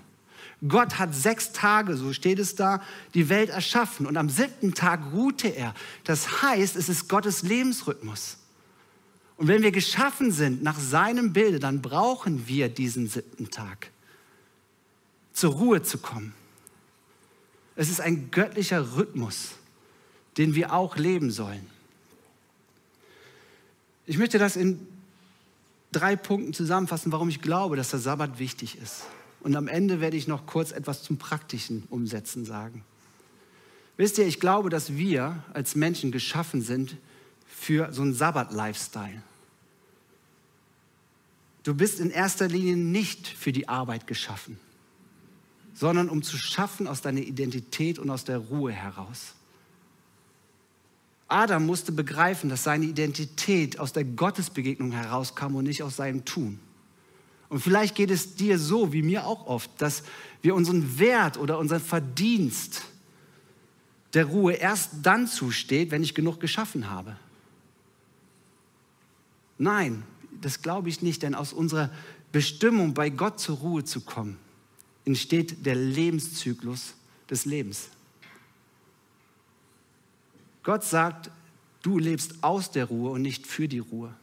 Gott 0.67 0.99
hat 0.99 1.15
sechs 1.15 1.53
Tage, 1.53 1.97
so 1.97 2.13
steht 2.13 2.39
es 2.39 2.55
da, 2.55 2.83
die 3.15 3.29
Welt 3.29 3.51
erschaffen 3.51 4.07
und 4.07 4.17
am 4.17 4.29
siebten 4.29 4.75
Tag 4.75 5.13
ruhte 5.13 5.49
er. 5.49 5.75
Das 6.05 6.43
heißt, 6.43 6.77
es 6.77 6.89
ist 6.89 7.09
Gottes 7.09 7.43
Lebensrhythmus. 7.43 8.39
Und 9.37 9.47
wenn 9.47 9.63
wir 9.63 9.71
geschaffen 9.71 10.33
sind 10.33 10.65
nach 10.65 10.79
seinem 10.79 11.33
Bilde, 11.33 11.61
dann 11.61 11.81
brauchen 11.81 12.49
wir 12.49 12.69
diesen 12.69 13.07
siebten 13.07 13.51
Tag, 13.51 13.91
zur 15.33 15.53
Ruhe 15.53 15.83
zu 15.83 15.99
kommen. 15.99 16.35
Es 17.77 17.89
ist 17.89 18.01
ein 18.01 18.33
göttlicher 18.33 18.97
Rhythmus, 18.97 19.51
den 20.37 20.57
wir 20.57 20.73
auch 20.73 20.97
leben 20.97 21.31
sollen. 21.31 21.65
Ich 24.07 24.19
möchte 24.19 24.39
das 24.39 24.57
in 24.57 24.85
drei 25.93 26.17
Punkten 26.17 26.53
zusammenfassen, 26.53 27.13
warum 27.13 27.29
ich 27.29 27.41
glaube, 27.41 27.77
dass 27.77 27.91
der 27.91 28.01
Sabbat 28.01 28.41
wichtig 28.41 28.79
ist. 28.79 29.05
Und 29.40 29.57
am 29.57 29.68
Ende 29.68 30.01
werde 30.01 30.16
ich 30.16 30.29
noch 30.29 30.46
kurz 30.46 30.72
etwas 30.72 31.03
zum 31.03 31.16
praktischen 31.16 31.85
Umsetzen 31.90 32.44
sagen. 32.44 32.85
Wisst 33.96 34.18
ihr, 34.18 34.27
ich 34.27 34.40
glaube, 34.40 34.70
dass 34.70 34.96
wir 34.96 35.42
als 35.53 35.74
Menschen 35.74 36.12
geschaffen 36.12 36.62
sind 36.62 36.96
für 37.46 37.92
so 37.92 38.03
einen 38.03 38.14
Sabbat-Lifestyle. 38.14 39.22
Du 41.64 41.74
bist 41.74 42.01
in 42.01 42.11
erster 42.11 42.48
Linie 42.48 42.77
nicht 42.77 43.27
für 43.27 43.53
die 43.53 43.68
Arbeit 43.68 44.07
geschaffen, 44.07 44.59
sondern 45.74 46.09
um 46.09 46.22
zu 46.22 46.38
schaffen 46.38 46.87
aus 46.87 47.03
deiner 47.03 47.20
Identität 47.20 47.98
und 47.98 48.09
aus 48.11 48.24
der 48.24 48.38
Ruhe 48.38 48.72
heraus. 48.72 49.35
Adam 51.27 51.66
musste 51.66 51.92
begreifen, 51.92 52.48
dass 52.48 52.64
seine 52.64 52.87
Identität 52.87 53.79
aus 53.79 53.92
der 53.92 54.05
Gottesbegegnung 54.05 54.92
herauskam 54.92 55.57
und 55.57 55.64
nicht 55.64 55.83
aus 55.83 55.96
seinem 55.96 56.24
Tun. 56.24 56.59
Und 57.49 57.61
vielleicht 57.61 57.95
geht 57.95 58.11
es 58.11 58.35
dir 58.35 58.59
so, 58.59 58.93
wie 58.93 59.03
mir 59.03 59.27
auch 59.27 59.47
oft, 59.47 59.71
dass 59.79 60.03
wir 60.43 60.55
unseren 60.55 60.99
Wert 60.99 61.39
oder 61.39 61.59
unseren 61.59 61.81
Verdienst 61.81 62.83
der 64.15 64.27
Ruhe 64.27 64.55
erst 64.55 64.91
dann 65.03 65.27
zusteht, 65.27 65.91
wenn 65.91 66.03
ich 66.03 66.15
genug 66.15 66.41
geschaffen 66.41 66.91
habe. 66.91 67.17
Nein, 69.59 70.03
das 70.41 70.63
glaube 70.63 70.89
ich 70.89 71.03
nicht, 71.03 71.23
denn 71.23 71.35
aus 71.35 71.53
unserer 71.53 71.91
Bestimmung, 72.33 72.95
bei 72.95 73.11
Gott 73.11 73.41
zur 73.41 73.59
Ruhe 73.59 73.85
zu 73.85 74.03
kommen, 74.03 74.39
entsteht 75.05 75.65
der 75.67 75.75
Lebenszyklus 75.75 76.95
des 77.29 77.45
Lebens. 77.45 77.89
Gott 80.63 80.85
sagt, 80.85 81.31
du 81.83 81.99
lebst 81.99 82.43
aus 82.43 82.71
der 82.71 82.85
Ruhe 82.87 83.11
und 83.11 83.23
nicht 83.23 83.47
für 83.47 83.69
die 83.69 83.79
Ruhe. 83.79 84.15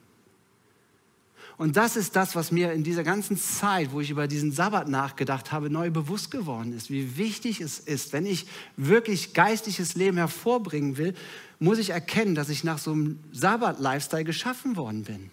Und 1.57 1.77
das 1.77 1.95
ist 1.95 2.15
das, 2.17 2.35
was 2.35 2.51
mir 2.51 2.73
in 2.73 2.83
dieser 2.83 3.03
ganzen 3.03 3.37
Zeit, 3.37 3.91
wo 3.93 4.01
ich 4.01 4.09
über 4.09 4.27
diesen 4.27 4.51
Sabbat 4.51 4.89
nachgedacht 4.89 5.53
habe, 5.53 5.69
neu 5.69 5.89
bewusst 5.89 6.29
geworden 6.29 6.73
ist, 6.73 6.89
wie 6.89 7.17
wichtig 7.17 7.61
es 7.61 7.79
ist, 7.79 8.11
wenn 8.11 8.25
ich 8.25 8.45
wirklich 8.75 9.33
geistliches 9.33 9.95
Leben 9.95 10.17
hervorbringen 10.17 10.97
will, 10.97 11.15
muss 11.59 11.77
ich 11.77 11.91
erkennen, 11.91 12.35
dass 12.35 12.49
ich 12.49 12.65
nach 12.65 12.77
so 12.77 12.91
einem 12.91 13.19
Sabbat-Lifestyle 13.31 14.25
geschaffen 14.25 14.75
worden 14.75 15.03
bin. 15.03 15.29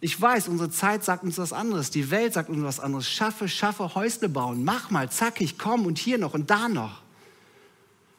Ich 0.00 0.20
weiß, 0.20 0.48
unsere 0.48 0.68
Zeit 0.68 1.04
sagt 1.04 1.22
uns 1.22 1.38
was 1.38 1.52
anderes, 1.52 1.90
die 1.90 2.10
Welt 2.10 2.32
sagt 2.32 2.48
uns 2.48 2.64
was 2.64 2.80
anderes. 2.80 3.08
Schaffe, 3.08 3.48
schaffe, 3.48 3.94
Häusle 3.94 4.28
bauen, 4.28 4.64
mach 4.64 4.90
mal, 4.90 5.08
zackig, 5.08 5.58
komm 5.58 5.86
und 5.86 5.96
hier 5.96 6.18
noch 6.18 6.34
und 6.34 6.50
da 6.50 6.68
noch. 6.68 7.02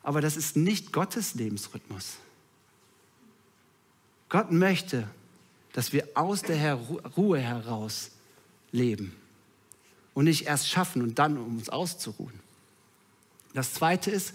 Aber 0.02 0.22
das 0.22 0.38
ist 0.38 0.56
nicht 0.56 0.94
Gottes 0.94 1.36
Lebensrhythmus. 1.36 2.16
Gott 4.30 4.50
möchte, 4.50 5.10
dass 5.74 5.92
wir 5.92 6.08
aus 6.14 6.44
der 6.44 6.76
Ruhe 7.18 7.40
heraus 7.40 8.12
leben 8.72 9.16
und 10.14 10.26
nicht 10.26 10.46
erst 10.46 10.70
schaffen 10.70 11.02
und 11.02 11.20
dann, 11.20 11.38
um 11.38 11.58
uns 11.58 11.70
auszuruhen. 11.70 12.40
Das 13.54 13.74
zweite 13.74 14.10
ist, 14.10 14.34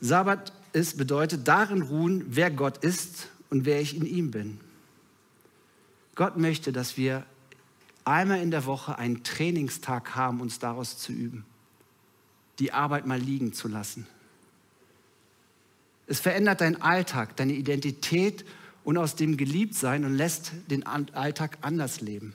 Sabbat 0.00 0.52
ist, 0.72 0.96
bedeutet 0.96 1.46
darin 1.46 1.82
ruhen, 1.82 2.24
wer 2.28 2.50
Gott 2.50 2.78
ist 2.78 3.28
und 3.50 3.64
wer 3.64 3.80
ich 3.80 3.96
in 3.96 4.06
ihm 4.06 4.30
bin. 4.30 4.60
Gott 6.14 6.36
möchte, 6.36 6.72
dass 6.72 6.96
wir 6.96 7.24
einmal 8.04 8.40
in 8.40 8.50
der 8.50 8.66
Woche 8.66 8.98
einen 8.98 9.22
Trainingstag 9.24 10.14
haben, 10.14 10.40
uns 10.40 10.58
daraus 10.58 10.98
zu 10.98 11.12
üben, 11.12 11.44
die 12.58 12.72
Arbeit 12.72 13.06
mal 13.06 13.18
liegen 13.18 13.52
zu 13.52 13.68
lassen. 13.68 14.06
Es 16.06 16.20
verändert 16.20 16.60
deinen 16.60 16.82
Alltag, 16.82 17.36
deine 17.36 17.52
Identität 17.52 18.44
und 18.84 18.96
aus 18.96 19.16
dem 19.16 19.36
geliebt 19.36 19.74
sein 19.74 20.04
und 20.04 20.14
lässt 20.14 20.52
den 20.70 20.86
Alltag 20.86 21.58
anders 21.60 22.00
leben. 22.00 22.34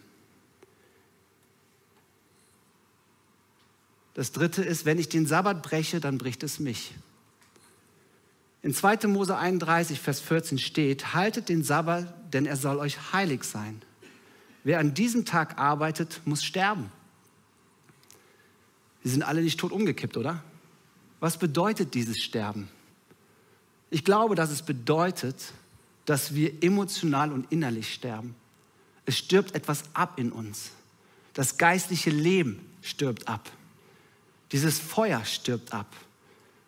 Das 4.14 4.32
dritte 4.32 4.64
ist, 4.64 4.86
wenn 4.86 4.98
ich 4.98 5.10
den 5.10 5.26
Sabbat 5.26 5.62
breche, 5.62 6.00
dann 6.00 6.18
bricht 6.18 6.44
es 6.44 6.60
mich. 6.60 6.94
In 8.64 8.74
2. 8.74 9.08
Mose 9.08 9.38
31, 9.38 10.00
Vers 10.00 10.22
14 10.22 10.58
steht, 10.58 11.14
haltet 11.14 11.50
den 11.50 11.64
Sabbat, 11.64 12.34
denn 12.34 12.46
er 12.46 12.56
soll 12.56 12.78
euch 12.78 13.14
heilig 13.14 13.44
sein. 13.44 13.82
Wer 14.64 14.80
an 14.80 14.94
diesem 14.94 15.26
Tag 15.26 15.60
arbeitet, 15.60 16.22
muss 16.26 16.44
sterben. 16.44 16.92
Wir 19.04 19.12
sind 19.12 19.22
alle 19.22 19.44
nicht 19.44 19.60
tot 19.60 19.72
umgekippt, 19.72 20.18
oder? 20.18 20.44
Was 21.20 21.38
bedeutet 21.38 21.94
dieses 21.94 22.18
Sterben? 22.18 22.70
Ich 23.92 24.04
glaube, 24.04 24.34
dass 24.34 24.50
es 24.50 24.64
bedeutet, 24.64 25.54
dass 26.06 26.36
wir 26.36 26.64
emotional 26.64 27.32
und 27.32 27.52
innerlich 27.52 27.94
sterben. 27.94 28.36
Es 29.06 29.18
stirbt 29.18 29.56
etwas 29.56 29.84
ab 29.94 30.20
in 30.20 30.32
uns. 30.32 30.72
Das 31.34 31.58
geistliche 31.58 32.10
Leben 32.10 32.60
stirbt 32.82 33.28
ab. 33.28 33.52
Dieses 34.52 34.80
Feuer 34.80 35.24
stirbt 35.26 35.74
ab. 35.74 35.94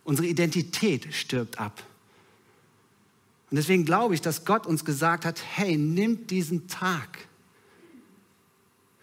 Unsere 0.03 0.27
Identität 0.27 1.13
stirbt 1.13 1.59
ab. 1.59 1.83
Und 3.49 3.55
deswegen 3.55 3.85
glaube 3.85 4.13
ich, 4.13 4.21
dass 4.21 4.43
Gott 4.45 4.65
uns 4.65 4.83
gesagt 4.83 5.23
hat, 5.23 5.41
hey, 5.55 5.77
nimm 5.77 6.27
diesen 6.27 6.67
Tag 6.67 7.27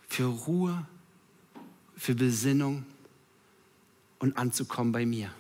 für 0.09 0.27
Ruhe, 0.27 0.87
für 1.97 2.15
Besinnung 2.15 2.85
und 4.19 4.37
anzukommen 4.37 4.93
bei 4.93 5.07
mir. 5.07 5.31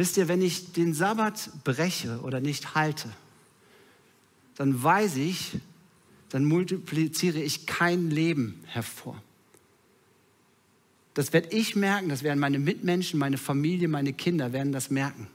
Wisst 0.00 0.16
ihr, 0.16 0.28
wenn 0.28 0.40
ich 0.40 0.72
den 0.72 0.94
Sabbat 0.94 1.50
breche 1.62 2.20
oder 2.22 2.40
nicht 2.40 2.74
halte, 2.74 3.10
dann 4.56 4.82
weiß 4.82 5.16
ich, 5.16 5.58
dann 6.30 6.46
multipliziere 6.46 7.38
ich 7.38 7.66
kein 7.66 8.08
Leben 8.08 8.64
hervor. 8.64 9.22
Das 11.12 11.34
werde 11.34 11.54
ich 11.54 11.76
merken, 11.76 12.08
das 12.08 12.22
werden 12.22 12.38
meine 12.38 12.58
Mitmenschen, 12.58 13.20
meine 13.20 13.36
Familie, 13.36 13.88
meine 13.88 14.14
Kinder 14.14 14.54
werden 14.54 14.72
das 14.72 14.88
merken, 14.88 15.28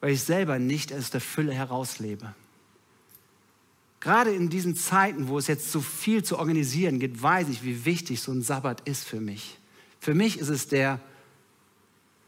weil 0.00 0.10
ich 0.10 0.22
selber 0.22 0.58
nicht 0.58 0.92
aus 0.92 1.10
der 1.10 1.20
Fülle 1.20 1.52
herauslebe. 1.52 2.34
Gerade 4.00 4.34
in 4.34 4.48
diesen 4.48 4.74
Zeiten, 4.74 5.28
wo 5.28 5.38
es 5.38 5.46
jetzt 5.46 5.70
so 5.70 5.80
viel 5.80 6.24
zu 6.24 6.40
organisieren 6.40 6.98
gibt, 6.98 7.22
weiß 7.22 7.50
ich, 7.50 7.62
wie 7.62 7.84
wichtig 7.84 8.20
so 8.20 8.32
ein 8.32 8.42
Sabbat 8.42 8.80
ist 8.80 9.04
für 9.04 9.20
mich. 9.20 9.58
Für 10.00 10.16
mich 10.16 10.40
ist 10.40 10.48
es 10.48 10.66
der 10.66 11.00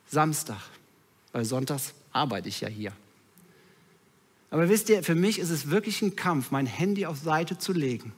Samstag, 0.08 0.60
weil 1.32 1.44
sonntags 1.44 1.94
arbeite 2.12 2.48
ich 2.48 2.60
ja 2.60 2.68
hier. 2.68 2.92
Aber 4.50 4.68
wisst 4.68 4.88
ihr, 4.88 5.02
für 5.02 5.14
mich 5.14 5.38
ist 5.38 5.50
es 5.50 5.70
wirklich 5.70 6.00
ein 6.00 6.16
Kampf, 6.16 6.50
mein 6.50 6.66
Handy 6.66 7.04
auf 7.04 7.18
Seite 7.18 7.58
zu 7.58 7.72
legen. 7.72 8.12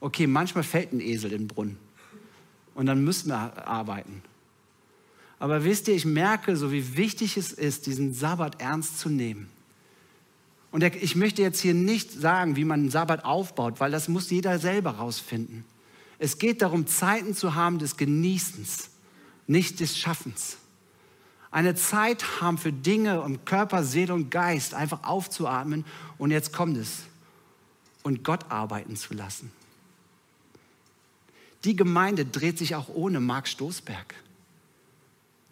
Okay, 0.00 0.26
manchmal 0.26 0.64
fällt 0.64 0.92
ein 0.92 1.00
Esel 1.00 1.32
in 1.32 1.42
den 1.42 1.48
Brunnen 1.48 1.78
und 2.74 2.86
dann 2.86 3.04
müssen 3.04 3.28
wir 3.28 3.66
arbeiten. 3.66 4.22
Aber 5.38 5.64
wisst 5.64 5.88
ihr, 5.88 5.94
ich 5.94 6.04
merke 6.04 6.56
so, 6.56 6.72
wie 6.72 6.96
wichtig 6.96 7.36
es 7.36 7.52
ist, 7.52 7.86
diesen 7.86 8.12
Sabbat 8.12 8.60
ernst 8.60 8.98
zu 8.98 9.08
nehmen. 9.08 9.48
Und 10.72 10.82
ich 10.82 11.16
möchte 11.16 11.42
jetzt 11.42 11.60
hier 11.60 11.74
nicht 11.74 12.10
sagen, 12.10 12.56
wie 12.56 12.64
man 12.64 12.80
einen 12.80 12.90
Sabbat 12.90 13.24
aufbaut, 13.24 13.78
weil 13.78 13.90
das 13.90 14.08
muss 14.08 14.30
jeder 14.30 14.58
selber 14.58 14.92
rausfinden. 14.92 15.64
Es 16.18 16.38
geht 16.38 16.62
darum, 16.62 16.86
Zeiten 16.86 17.34
zu 17.34 17.54
haben 17.54 17.78
des 17.78 17.96
Genießens, 17.96 18.88
nicht 19.46 19.80
des 19.80 19.98
Schaffens 19.98 20.56
eine 21.52 21.74
Zeit 21.74 22.40
haben 22.40 22.58
für 22.58 22.72
Dinge 22.72 23.20
um 23.20 23.44
Körper, 23.44 23.84
Seele 23.84 24.14
und 24.14 24.30
Geist 24.30 24.74
einfach 24.74 25.04
aufzuatmen 25.04 25.84
und 26.18 26.30
jetzt 26.30 26.52
kommt 26.52 26.78
es 26.78 27.02
und 28.02 28.24
Gott 28.24 28.50
arbeiten 28.50 28.96
zu 28.96 29.14
lassen. 29.14 29.52
Die 31.64 31.76
Gemeinde 31.76 32.24
dreht 32.24 32.58
sich 32.58 32.74
auch 32.74 32.88
ohne 32.88 33.20
Mark 33.20 33.46
Stoßberg. 33.46 34.14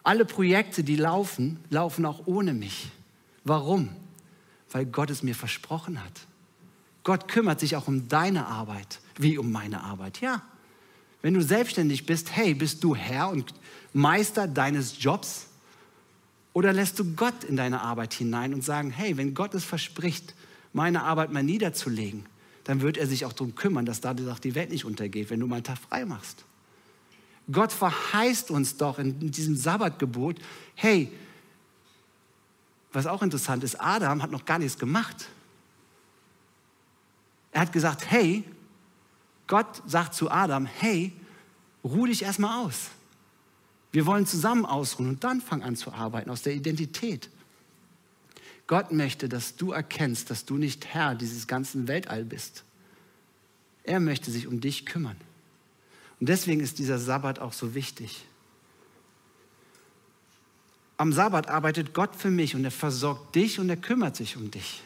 Alle 0.02 0.24
Projekte, 0.24 0.82
die 0.82 0.96
laufen, 0.96 1.62
laufen 1.68 2.04
auch 2.06 2.26
ohne 2.26 2.54
mich. 2.54 2.90
Warum? 3.44 3.90
Weil 4.72 4.86
Gott 4.86 5.10
es 5.10 5.22
mir 5.22 5.34
versprochen 5.34 6.02
hat. 6.02 6.26
Gott 7.04 7.28
kümmert 7.28 7.60
sich 7.60 7.76
auch 7.76 7.86
um 7.86 8.08
deine 8.08 8.46
Arbeit, 8.46 9.00
wie 9.16 9.38
um 9.38 9.52
meine 9.52 9.82
Arbeit. 9.82 10.20
Ja, 10.20 10.42
wenn 11.22 11.34
du 11.34 11.42
selbstständig 11.42 12.06
bist, 12.06 12.34
hey, 12.34 12.54
bist 12.54 12.82
du 12.82 12.96
Herr 12.96 13.28
und 13.28 13.54
Meister 13.92 14.48
deines 14.48 15.02
Jobs? 15.02 15.49
Oder 16.52 16.72
lässt 16.72 16.98
du 16.98 17.14
Gott 17.14 17.44
in 17.44 17.56
deine 17.56 17.80
Arbeit 17.80 18.14
hinein 18.14 18.54
und 18.54 18.64
sagen, 18.64 18.90
hey, 18.90 19.16
wenn 19.16 19.34
Gott 19.34 19.54
es 19.54 19.64
verspricht, 19.64 20.34
meine 20.72 21.02
Arbeit 21.04 21.32
mal 21.32 21.42
niederzulegen, 21.42 22.26
dann 22.64 22.80
wird 22.80 22.96
er 22.96 23.06
sich 23.06 23.24
auch 23.24 23.32
darum 23.32 23.54
kümmern, 23.54 23.86
dass 23.86 24.00
dadurch 24.00 24.38
die 24.40 24.54
Welt 24.54 24.70
nicht 24.70 24.84
untergeht, 24.84 25.30
wenn 25.30 25.40
du 25.40 25.46
mal 25.46 25.56
einen 25.56 25.64
Tag 25.64 25.78
frei 25.78 26.04
machst. 26.04 26.44
Gott 27.50 27.72
verheißt 27.72 28.50
uns 28.50 28.76
doch 28.76 28.98
in 28.98 29.30
diesem 29.30 29.56
Sabbatgebot, 29.56 30.38
hey, 30.74 31.10
was 32.92 33.06
auch 33.06 33.22
interessant 33.22 33.64
ist, 33.64 33.80
Adam 33.80 34.22
hat 34.22 34.30
noch 34.30 34.44
gar 34.44 34.58
nichts 34.58 34.78
gemacht. 34.78 35.28
Er 37.52 37.62
hat 37.62 37.72
gesagt, 37.72 38.10
hey, 38.10 38.44
Gott 39.46 39.82
sagt 39.86 40.14
zu 40.14 40.30
Adam, 40.30 40.66
hey, 40.66 41.12
Ruh 41.84 42.06
dich 42.06 42.22
erstmal 42.22 42.64
aus. 42.64 42.90
Wir 43.92 44.06
wollen 44.06 44.26
zusammen 44.26 44.64
ausruhen 44.64 45.08
und 45.08 45.24
dann 45.24 45.40
fang 45.40 45.62
an 45.62 45.76
zu 45.76 45.92
arbeiten 45.92 46.30
aus 46.30 46.42
der 46.42 46.54
Identität. 46.54 47.28
Gott 48.66 48.92
möchte, 48.92 49.28
dass 49.28 49.56
du 49.56 49.72
erkennst, 49.72 50.30
dass 50.30 50.44
du 50.44 50.56
nicht 50.56 50.86
Herr 50.86 51.16
dieses 51.16 51.48
ganzen 51.48 51.88
Weltall 51.88 52.24
bist. 52.24 52.62
Er 53.82 53.98
möchte 53.98 54.30
sich 54.30 54.46
um 54.46 54.60
dich 54.60 54.86
kümmern. 54.86 55.16
Und 56.20 56.28
deswegen 56.28 56.60
ist 56.60 56.78
dieser 56.78 56.98
Sabbat 56.98 57.40
auch 57.40 57.52
so 57.52 57.74
wichtig. 57.74 58.24
Am 60.96 61.12
Sabbat 61.12 61.48
arbeitet 61.48 61.94
Gott 61.94 62.14
für 62.14 62.30
mich 62.30 62.54
und 62.54 62.64
er 62.64 62.70
versorgt 62.70 63.34
dich 63.34 63.58
und 63.58 63.70
er 63.70 63.76
kümmert 63.78 64.14
sich 64.16 64.36
um 64.36 64.50
dich. 64.50 64.82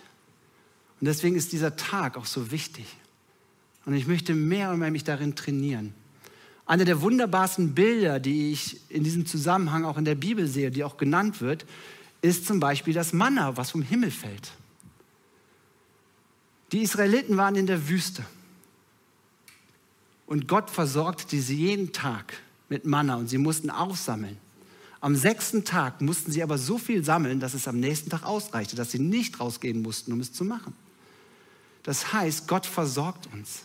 Und 1.00 1.06
deswegen 1.06 1.36
ist 1.36 1.52
dieser 1.52 1.76
Tag 1.76 2.16
auch 2.16 2.24
so 2.24 2.50
wichtig. 2.52 2.86
Und 3.84 3.94
ich 3.94 4.06
möchte 4.06 4.34
mehr 4.34 4.70
und 4.70 4.78
mehr 4.78 4.92
mich 4.92 5.04
darin 5.04 5.34
trainieren. 5.34 5.92
Eine 6.66 6.84
der 6.84 7.02
wunderbarsten 7.02 7.74
Bilder, 7.74 8.20
die 8.20 8.52
ich 8.52 8.80
in 8.90 9.04
diesem 9.04 9.26
Zusammenhang 9.26 9.84
auch 9.84 9.98
in 9.98 10.04
der 10.04 10.14
Bibel 10.14 10.46
sehe, 10.46 10.70
die 10.70 10.84
auch 10.84 10.96
genannt 10.96 11.40
wird, 11.40 11.66
ist 12.22 12.46
zum 12.46 12.58
Beispiel 12.58 12.94
das 12.94 13.12
Manna, 13.12 13.56
was 13.56 13.72
vom 13.72 13.82
Himmel 13.82 14.10
fällt. 14.10 14.52
Die 16.72 16.82
Israeliten 16.82 17.36
waren 17.36 17.54
in 17.54 17.66
der 17.66 17.88
Wüste. 17.88 18.24
Und 20.26 20.48
Gott 20.48 20.70
versorgte 20.70 21.38
sie 21.40 21.56
jeden 21.56 21.92
Tag 21.92 22.34
mit 22.70 22.86
Manna 22.86 23.16
und 23.16 23.28
sie 23.28 23.38
mussten 23.38 23.68
aufsammeln. 23.68 24.38
Am 25.00 25.16
sechsten 25.16 25.64
Tag 25.64 26.00
mussten 26.00 26.32
sie 26.32 26.42
aber 26.42 26.56
so 26.56 26.78
viel 26.78 27.04
sammeln, 27.04 27.38
dass 27.38 27.52
es 27.52 27.68
am 27.68 27.78
nächsten 27.78 28.08
Tag 28.08 28.24
ausreichte, 28.24 28.74
dass 28.74 28.90
sie 28.90 28.98
nicht 28.98 29.38
rausgehen 29.38 29.82
mussten, 29.82 30.14
um 30.14 30.20
es 30.20 30.32
zu 30.32 30.44
machen. 30.44 30.74
Das 31.82 32.14
heißt, 32.14 32.48
Gott 32.48 32.64
versorgt 32.64 33.28
uns. 33.34 33.60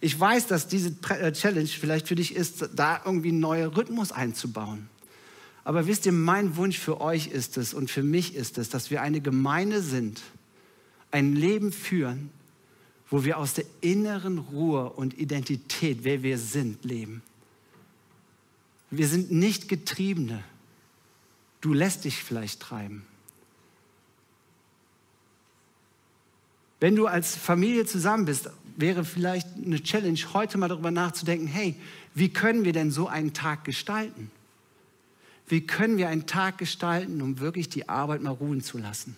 Ich 0.00 0.18
weiß, 0.18 0.46
dass 0.46 0.68
diese 0.68 0.94
äh, 1.08 1.32
Challenge 1.32 1.68
vielleicht 1.68 2.08
für 2.08 2.14
dich 2.14 2.34
ist, 2.34 2.68
da 2.74 3.00
irgendwie 3.04 3.28
einen 3.30 3.40
neuen 3.40 3.68
Rhythmus 3.68 4.12
einzubauen. 4.12 4.88
Aber 5.64 5.86
wisst 5.86 6.06
ihr, 6.06 6.12
mein 6.12 6.56
Wunsch 6.56 6.78
für 6.78 7.00
euch 7.00 7.26
ist 7.28 7.56
es 7.56 7.74
und 7.74 7.90
für 7.90 8.02
mich 8.02 8.34
ist 8.34 8.56
es, 8.58 8.68
dass 8.68 8.90
wir 8.90 9.02
eine 9.02 9.20
Gemeinde 9.20 9.82
sind, 9.82 10.22
ein 11.10 11.34
Leben 11.34 11.72
führen, 11.72 12.30
wo 13.10 13.24
wir 13.24 13.38
aus 13.38 13.54
der 13.54 13.64
inneren 13.80 14.38
Ruhe 14.38 14.90
und 14.90 15.18
Identität, 15.18 16.00
wer 16.02 16.22
wir 16.22 16.38
sind, 16.38 16.84
leben. 16.84 17.22
Wir 18.90 19.08
sind 19.08 19.32
nicht 19.32 19.68
Getriebene. 19.68 20.44
Du 21.60 21.72
lässt 21.72 22.04
dich 22.04 22.22
vielleicht 22.22 22.60
treiben. 22.60 23.04
Wenn 26.78 26.94
du 26.94 27.06
als 27.06 27.34
Familie 27.34 27.86
zusammen 27.86 28.26
bist, 28.26 28.50
wäre 28.76 29.04
vielleicht 29.04 29.48
eine 29.56 29.82
Challenge, 29.82 30.18
heute 30.32 30.58
mal 30.58 30.68
darüber 30.68 30.90
nachzudenken, 30.90 31.46
hey, 31.46 31.74
wie 32.14 32.28
können 32.28 32.64
wir 32.64 32.72
denn 32.72 32.90
so 32.90 33.08
einen 33.08 33.32
Tag 33.32 33.64
gestalten? 33.64 34.30
Wie 35.48 35.60
können 35.60 35.96
wir 35.96 36.08
einen 36.08 36.26
Tag 36.26 36.58
gestalten, 36.58 37.22
um 37.22 37.38
wirklich 37.40 37.68
die 37.68 37.88
Arbeit 37.88 38.22
mal 38.22 38.30
ruhen 38.30 38.62
zu 38.62 38.78
lassen? 38.78 39.16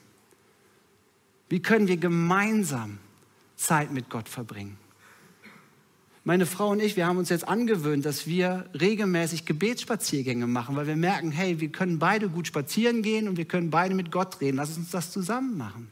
Wie 1.49 1.61
können 1.61 1.89
wir 1.89 1.97
gemeinsam 1.97 2.99
Zeit 3.57 3.93
mit 3.93 4.11
Gott 4.11 4.29
verbringen? 4.29 4.77
Meine 6.25 6.45
Frau 6.45 6.69
und 6.69 6.81
ich, 6.81 6.95
wir 6.97 7.07
haben 7.07 7.17
uns 7.17 7.31
jetzt 7.31 7.49
angewöhnt, 7.49 8.05
dass 8.05 8.27
wir 8.27 8.67
regelmäßig 8.79 9.47
Gebetsspaziergänge 9.47 10.47
machen, 10.47 10.77
weil 10.77 10.87
wir 10.87 10.97
merken, 10.97 11.31
hey, 11.31 11.59
wir 11.59 11.73
können 11.73 11.99
beide 11.99 12.29
gut 12.29 12.47
spazieren 12.47 13.01
gehen 13.01 13.29
und 13.29 13.39
wir 13.39 13.47
können 13.47 13.71
beide 13.71 13.95
mit 13.95 14.13
Gott 14.13 14.43
reden. 14.43 14.59
Lass 14.59 14.77
uns 14.77 14.91
das 14.91 15.11
zusammen 15.11 15.57
machen. 15.57 15.91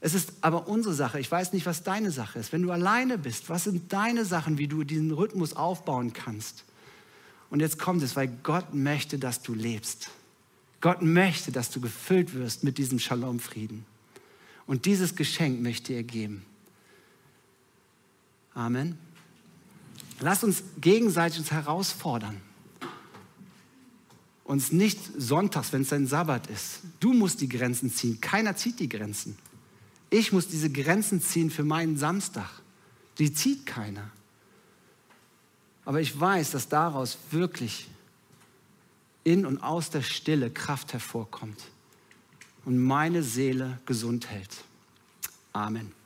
Es 0.00 0.14
ist 0.14 0.32
aber 0.42 0.68
unsere 0.68 0.94
Sache. 0.94 1.18
Ich 1.18 1.30
weiß 1.30 1.52
nicht, 1.52 1.66
was 1.66 1.82
deine 1.82 2.10
Sache 2.10 2.38
ist. 2.38 2.52
Wenn 2.52 2.62
du 2.62 2.70
alleine 2.70 3.18
bist, 3.18 3.48
was 3.48 3.64
sind 3.64 3.92
deine 3.92 4.24
Sachen, 4.24 4.58
wie 4.58 4.68
du 4.68 4.84
diesen 4.84 5.10
Rhythmus 5.10 5.54
aufbauen 5.54 6.12
kannst? 6.12 6.64
Und 7.50 7.60
jetzt 7.60 7.78
kommt 7.78 8.02
es, 8.02 8.14
weil 8.14 8.28
Gott 8.42 8.74
möchte, 8.74 9.18
dass 9.18 9.42
du 9.42 9.54
lebst. 9.54 10.10
Gott 10.80 11.02
möchte, 11.02 11.50
dass 11.50 11.70
du 11.70 11.80
gefüllt 11.80 12.34
wirst 12.34 12.62
mit 12.62 12.78
diesem 12.78 12.98
Shalom-Frieden. 12.98 13.84
Und 14.66 14.84
dieses 14.84 15.16
Geschenk 15.16 15.60
möchte 15.60 15.94
er 15.94 16.04
geben. 16.04 16.44
Amen. 18.54 18.98
Lass 20.20 20.44
uns 20.44 20.62
gegenseitig 20.80 21.40
uns 21.40 21.50
herausfordern. 21.50 22.40
Uns 24.44 24.72
nicht 24.72 24.98
sonntags, 25.16 25.72
wenn 25.72 25.82
es 25.82 25.88
dein 25.88 26.06
Sabbat 26.06 26.48
ist. 26.48 26.80
Du 27.00 27.12
musst 27.12 27.40
die 27.40 27.48
Grenzen 27.48 27.90
ziehen. 27.92 28.20
Keiner 28.20 28.56
zieht 28.56 28.78
die 28.78 28.88
Grenzen. 28.88 29.36
Ich 30.10 30.32
muss 30.32 30.48
diese 30.48 30.70
Grenzen 30.70 31.20
ziehen 31.20 31.50
für 31.50 31.64
meinen 31.64 31.96
Samstag. 31.96 32.48
Die 33.18 33.32
zieht 33.32 33.66
keiner. 33.66 34.10
Aber 35.84 36.00
ich 36.00 36.18
weiß, 36.18 36.52
dass 36.52 36.68
daraus 36.68 37.18
wirklich 37.30 37.88
in 39.24 39.44
und 39.44 39.62
aus 39.62 39.90
der 39.90 40.02
Stille 40.02 40.50
Kraft 40.50 40.92
hervorkommt 40.92 41.62
und 42.64 42.78
meine 42.78 43.22
Seele 43.22 43.78
gesund 43.86 44.30
hält. 44.30 44.64
Amen. 45.52 45.97